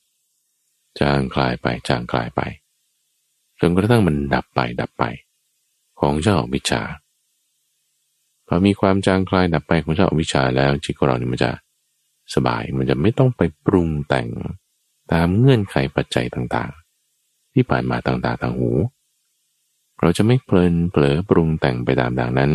[1.00, 2.42] จางคลายไปจางคลายไป
[3.60, 5.04] จนกระทั่งมันดับไปดับไป
[6.00, 6.82] ของเจ้าอวิชชา
[8.47, 11.52] พอมีความจางคลายดับไปของเจ้าอวิชชาแล้วจิตของเรานี่มันจะ
[12.36, 14.28] สบายมันจะไม่ต้องไปปรุงแต่ง
[15.12, 18.72] ตามเงื่อนไขปัจจัยต่างๆ ที่ผ่านมาต่างๆทางหู
[20.02, 22.52] เราจะไม่เพลินเผลอปรุงแต่งไปตามดังนั้น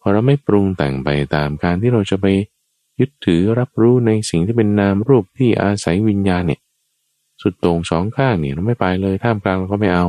[0.00, 2.26] พอเราไม่ปรุงแต่งไปตามการที่เราจะไป
[3.00, 6.60] ยึดถือรับรู้ในสิ่งที่เป็นนามรูปที่อาศัยวิญญาณเนี่ย
[7.42, 10.06] สุดตรงสองข้างเนี่ยเราไม่ไปเลยท่ามกลางเราก็ไม่เอา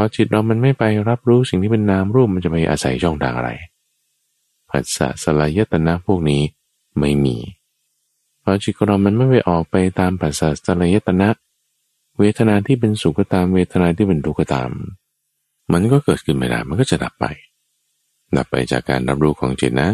[0.00, 3.50] อจิตเรามันไม่ไปรับรู้สิ่งที่เป็นนามรูปมันจะไปอาศัยช่องทางอะไร
[4.70, 6.42] ผัสสะสลายตนะพวกนี้
[6.98, 7.36] ไม่มี
[8.42, 11.28] พอจิตของเรามันไม่ไปออกไปตามผัสสะสลายตนะ
[12.18, 14.70] เวทนาที่เป็นสุขก็ตามเวทนาที่เป็นทุกข์ก็ตาม
[15.72, 17.26] มันก็เกิดขึ้นไม่ได้มันก็จะดับไป
[18.36, 19.90] ดับไปจากการรับรู้ของจิตนะ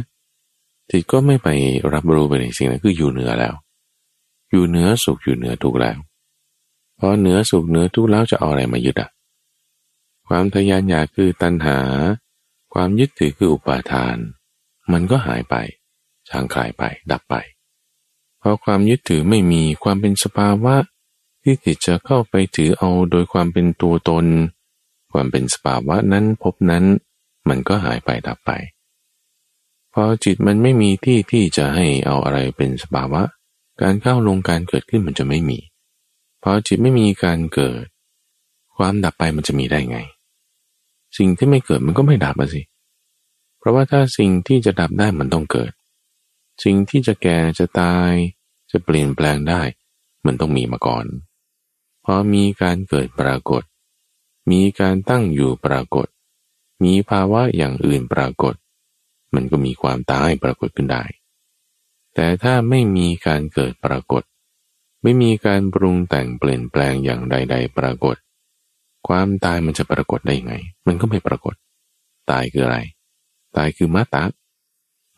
[0.91, 1.49] จิตก็ไม่ไป
[1.93, 3.55] รับรู้ไปในสิ่งนั้นคืออยู่เหนือแล้ว
[4.51, 5.99] อยู่เหนือสุขอยู่เหนือทุกข์แล้ว
[6.99, 9.11] พอเหนือสุขเหนือทุกข์แล้วจะเอาอะไรมายึดอะ
[10.29, 11.79] ความทยานอยากคือตัณหา
[12.75, 14.17] ความยึดถือคืออุปาทาน
[14.93, 15.55] มันก็หายไป
[16.29, 17.35] จางคลายไปดับไป
[18.39, 20.77] เพราะความยึดถือไม่มีความเป็นสภาวะ
[21.43, 24.27] ที่จิตจะเข้าไปถือเอาโดยความเป็นตัวตน
[25.13, 26.85] ความเป็นสภาวะนั้นพบนั้น
[27.49, 28.51] มันก็หายไปดับไป
[29.95, 33.23] พอจิตมันไม่มีที่ที่จะให้เอาอะไรเป็นสภาวะ
[33.83, 35.59] การเข้าลงการเกิดขึ้นมันจะไม่มี
[36.43, 37.85] พอจิตไม่มีการเกิด
[38.77, 39.99] ความดับไปมันจะมีได้ไง
[41.17, 42.63] สิ่งที่ไม่เกิดมันก็ไม่ดับสิ
[43.59, 45.73] เพราะว่าถ้าสิ่งที่จะดับได้มันต้องเกิด
[46.65, 48.13] สิ่งที่จะแก่จะตาย
[48.71, 49.63] จะเปลี่ยนแปลงได้
[50.27, 51.07] มันต้องมีมาก่อน
[52.05, 53.63] พอมีการเกิดปรากฏ
[54.51, 56.07] มีการตั้งอยู่ปรากฏ
[56.85, 58.55] มีภาวะอย่างอื่นปรากฏ
[59.35, 61.05] มันก็มีความตายปรากฏขึ้นได้
[62.15, 64.23] แต่ถ้าไม่มีการเกิดปรากฏ
[65.03, 68.17] ไม่มีการปรุงแต่งเปลี่ยนแปลงอย่างใด ๆ ปรากฏ
[69.09, 70.55] ความตายมันจะปรากฏได้ยังไง
[70.87, 71.55] มันก็ไม่ปรากฏ
[72.31, 72.79] ตายคืออะไร
[73.57, 74.25] ตายคือมัตตะ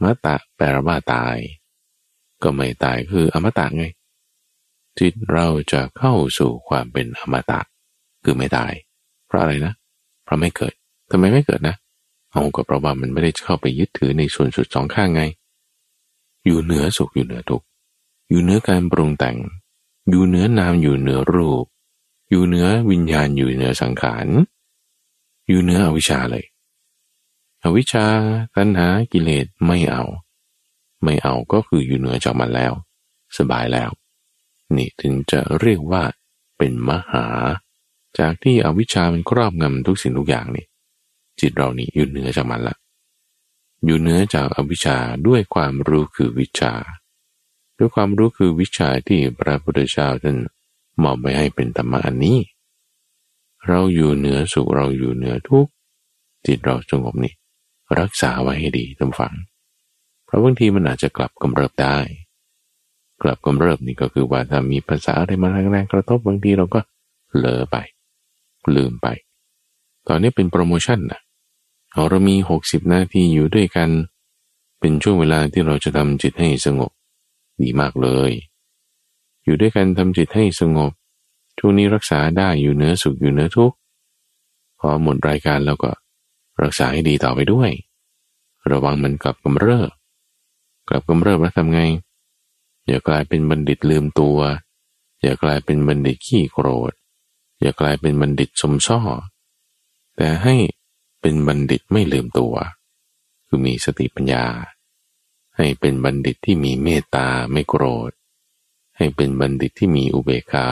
[0.03, 1.37] มัตตะแปลว่าตาย
[2.43, 3.85] ก็ไม่ตายคืออมตะไง
[4.99, 7.61] จิตเราจะเข้าสู่ความเป็นอมตะ
[8.25, 8.73] คือไม่ตาย
[9.27, 9.73] เพราะอะไรนะ
[10.25, 10.73] เพราะไม่เกิด
[11.11, 11.77] ทำไมไม่เกิดนะ
[12.33, 15.23] เอาก็เพราะว่ามันไม่ได้เข้าไปยึดถือในส่วนสุดสองข้างไง
[16.45, 17.63] อยู่เหนือสุขอยู่เหนือทุก
[18.31, 19.37] อยู่เหนือการปรุงแต่ง
[20.09, 21.65] อยู่เหนือนามอยู่เหนือรูป
[22.31, 24.27] อยู่เหนือวิญญาณอยู่เหนือสังขาร
[25.49, 26.45] อยู่เหนืออวิชชาเลย
[27.65, 28.07] อวิชชา
[28.57, 30.05] ตัณหากิเลสไม่เอา
[31.05, 32.73] ไม่เอาก็คืออยู่เหนือจากมันแล้ว
[33.39, 33.91] สบายแล้ว
[34.77, 36.03] นี่ถึงจะเรียกว่า
[36.57, 37.27] เป็นมหา
[38.19, 40.67] จากที่อวิชชามันครอบงำทุกสิ่งทุกอย่างนี่
[41.41, 42.77] จิตเรานี่อยู่เหนือจากมันละ
[43.85, 46.73] อยู่เหนือจากอวิชชาด้วยความรู้คือวิชา
[47.79, 50.37] ด้วยความรู้คือวิชาที่พระพุทธเจ้าท่าน
[51.03, 52.39] มอบไว้ให้เป็นธรรมะอันนี้
[53.67, 55.67] เราอยู่เหนือสุขเราอยู่เหนือทุก
[56.47, 57.33] จิตเราสงบนี่
[57.99, 59.35] รักษาไว้ให้ดีท่านฟัง
[60.25, 61.99] เพราะบางทีมันอาจจะกลับกำเริบได้
[63.23, 66.81] กลับกำเริบนี่ก็คือว่าถ้ามีภาษาอะไรมาแรงๆกระทบบางทีเราก็
[67.39, 67.77] เลอไป
[68.77, 69.07] ลืมไป
[70.09, 71.21] ตอนนี้เป็นโปรโมชั่นนะ
[72.11, 73.91] เรามีหกสิบนาทีอยู่ด้วยกัน
[74.81, 76.91] เป็นช่วงเวลาที่เราจะทำจิตให้สงบ
[77.61, 78.33] ดีมากเลย
[79.49, 80.93] อยู่ด้วยกันทำจิตให้สงบ
[81.59, 83.77] ช่วงนี้รักษาได้อยู่เนื้อสุขอยู่เนื้อทุกข์
[84.79, 85.91] พอหมดรายการแล้วก็
[86.63, 87.71] รักษาให้ดีต่อไปด้วย
[88.71, 89.91] ระวังมันกลับกำเริบ
[90.89, 91.81] กลับกำเริบแล้วทำไง
[92.87, 94.39] อย่ากลายเป็นบัณฑิตลืมตัว
[95.23, 96.93] อย่ากลายเป็นบัณฑิตขี้โกรธ
[97.61, 99.01] อย่ากลายเป็นบัณฑิตสมซ้อ
[100.17, 100.57] แต่ให้
[101.21, 102.55] เป็นบัณฑิตไม่ลืมตัว
[103.47, 104.45] คือมีสติปัญญา
[105.57, 108.11] ให้เป็นบัณฑิตที่มีเมตตาไม่โกรธ
[108.99, 110.69] ให้เป็นบัณฑิตที่มีอุเบกขา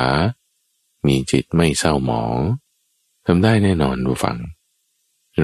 [1.06, 2.36] มีจิตไม่เศร้าหมอง
[3.26, 4.38] ทำได้แน่นอนดูฟัง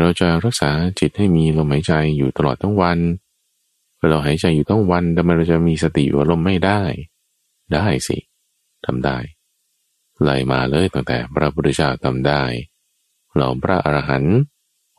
[0.00, 0.70] เราจะรักษา
[1.00, 2.98] จิตให้มีลมหายใจอยู่ตลอดทั้งวัน
[4.08, 6.80] เราหายใจอยู่ทั้งวันทำไมเราจะมีสติอยู่ลมไม่ได้
[7.72, 8.18] ได้สิ
[8.86, 9.18] ทำได้
[10.22, 12.42] ไล่มาเลยตั้งแต่พระพุทธเจ้าทำได้
[13.34, 14.38] เหล่าพระอรหันต์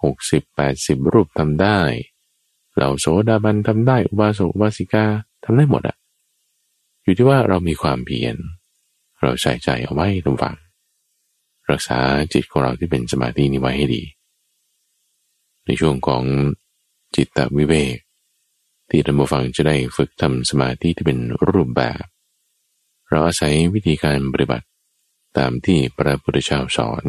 [0.03, 1.79] หกสิบแปดสิบรูปทำได้
[2.75, 5.05] เหล่าโสดาบันทำได้ อุบาสกอุบาสิกา
[5.43, 5.95] ทำได้หมดอะ
[7.04, 8.36] อยู่ที่ว่าเรามีความเพียร
[9.22, 10.58] เราใส่ใจเอาไว้ตรงฝัง
[11.72, 11.99] รักษา
[12.34, 14.04] จิตของเราที่เป็นสมาธินี้ไว้ให้ดี
[15.66, 16.24] ในช่วงของ
[17.16, 17.97] จิตตวิเวก
[18.89, 22.04] ที่ท่านผู้ฟังจะได้ฝึกทำสมาธิที่เป็นรูปแบบ
[23.10, 24.66] เราอาศัยวิธีการปฏิบัติ
[25.38, 27.04] ตามที่พระพุทธเจ้าสอน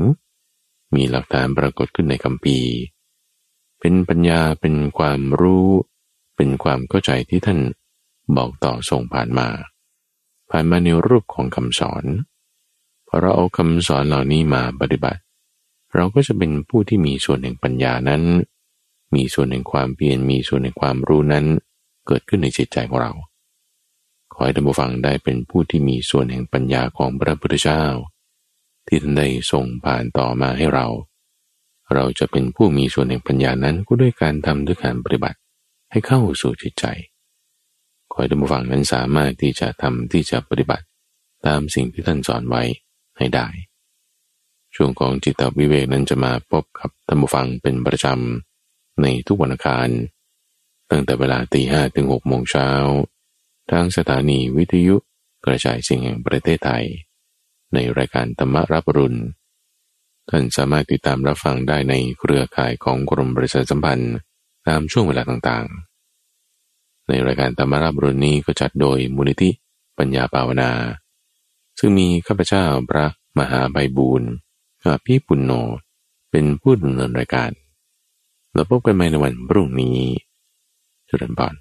[0.94, 2.58] มีหลักฐานปรากฏขึ้นในคำปี
[3.80, 5.68] เป็นปัญญาเป็นความรู้
[6.36, 7.58] เป็นความเข้าใจที่ท่าน
[8.36, 9.48] บอกต่อส่งผ่านมา
[10.56, 12.04] ผ่านมาในรูปของคำสอน
[13.08, 15.20] พอเราเอาคำสอนเหล่านี้มาปฏิบัติ
[15.94, 18.22] เราก็จะเป็นผู้ที่มีส่วนแห่งปัญญานั้น
[19.14, 21.44] มีส่วนแห่งความเพียรมีส่วนแห่งความรู้นั้น
[22.06, 23.12] เกิดขึ้นในจิตใจของเรา
[24.32, 27.84] ขอให้ท่านผู้ฟังได้เป็นผู้ที่มีส่วนแห่งปัญญาของพระพุทธเจ้า
[28.86, 30.86] ที่ท่านได้ส่งผ่านต่อมาให้เรา
[31.94, 35.38] เราจะเป็นผู้มีส่วนแห่งปัญญานั้นก็ด้วยการทำด้วยการปฏิบัติ
[35.90, 36.86] ให้เข้าสู่จิตใจ
[38.14, 40.84] ขอให้ท่านผู้ฟังนั้นสามารถที่จะทำที่จะปฏิบัติ
[41.46, 42.62] ตามสิ่งที่ท่านสอนไว้
[43.18, 43.46] ให้ได้
[44.74, 49.88] ช่วงของจิตวิเวกนั้นจะมาพบกับท่านผู้ฟังเป็นประจำในทุกวันอังคาร
[50.90, 52.68] ตั้งแต่เวลาตีห้ถึงหกโมงเช้า
[53.70, 54.96] ทางสถานีวิทยุ
[55.44, 56.84] กระจายเสียงแห่งประเทศไทย
[57.74, 59.20] ในรายการธรรมรับรุณ
[60.30, 64.14] ท่านสามารถติดตามรับฟังได้ในเครือข่ายของกรมบริษัทสัมพันธ์
[64.68, 65.93] ตามช่วงเวลาต่างๆ
[67.08, 69.50] ในรายการธรรมราบรุนนี้ก็จัดโดยมูลนิธิ
[69.98, 70.70] ปัญญาภาวนา
[71.78, 73.06] ซึ่งมีข้าพเจ้าพระ
[73.38, 74.30] มหาใบบูรณ์
[74.82, 75.52] อาพี่ปุณโญ
[76.30, 77.50] เป็นผู้ดำเนินรายการ
[78.54, 79.98] เราพบกันใหม่ในวันพรุ่งนี้
[81.08, 81.54] จุดนบอน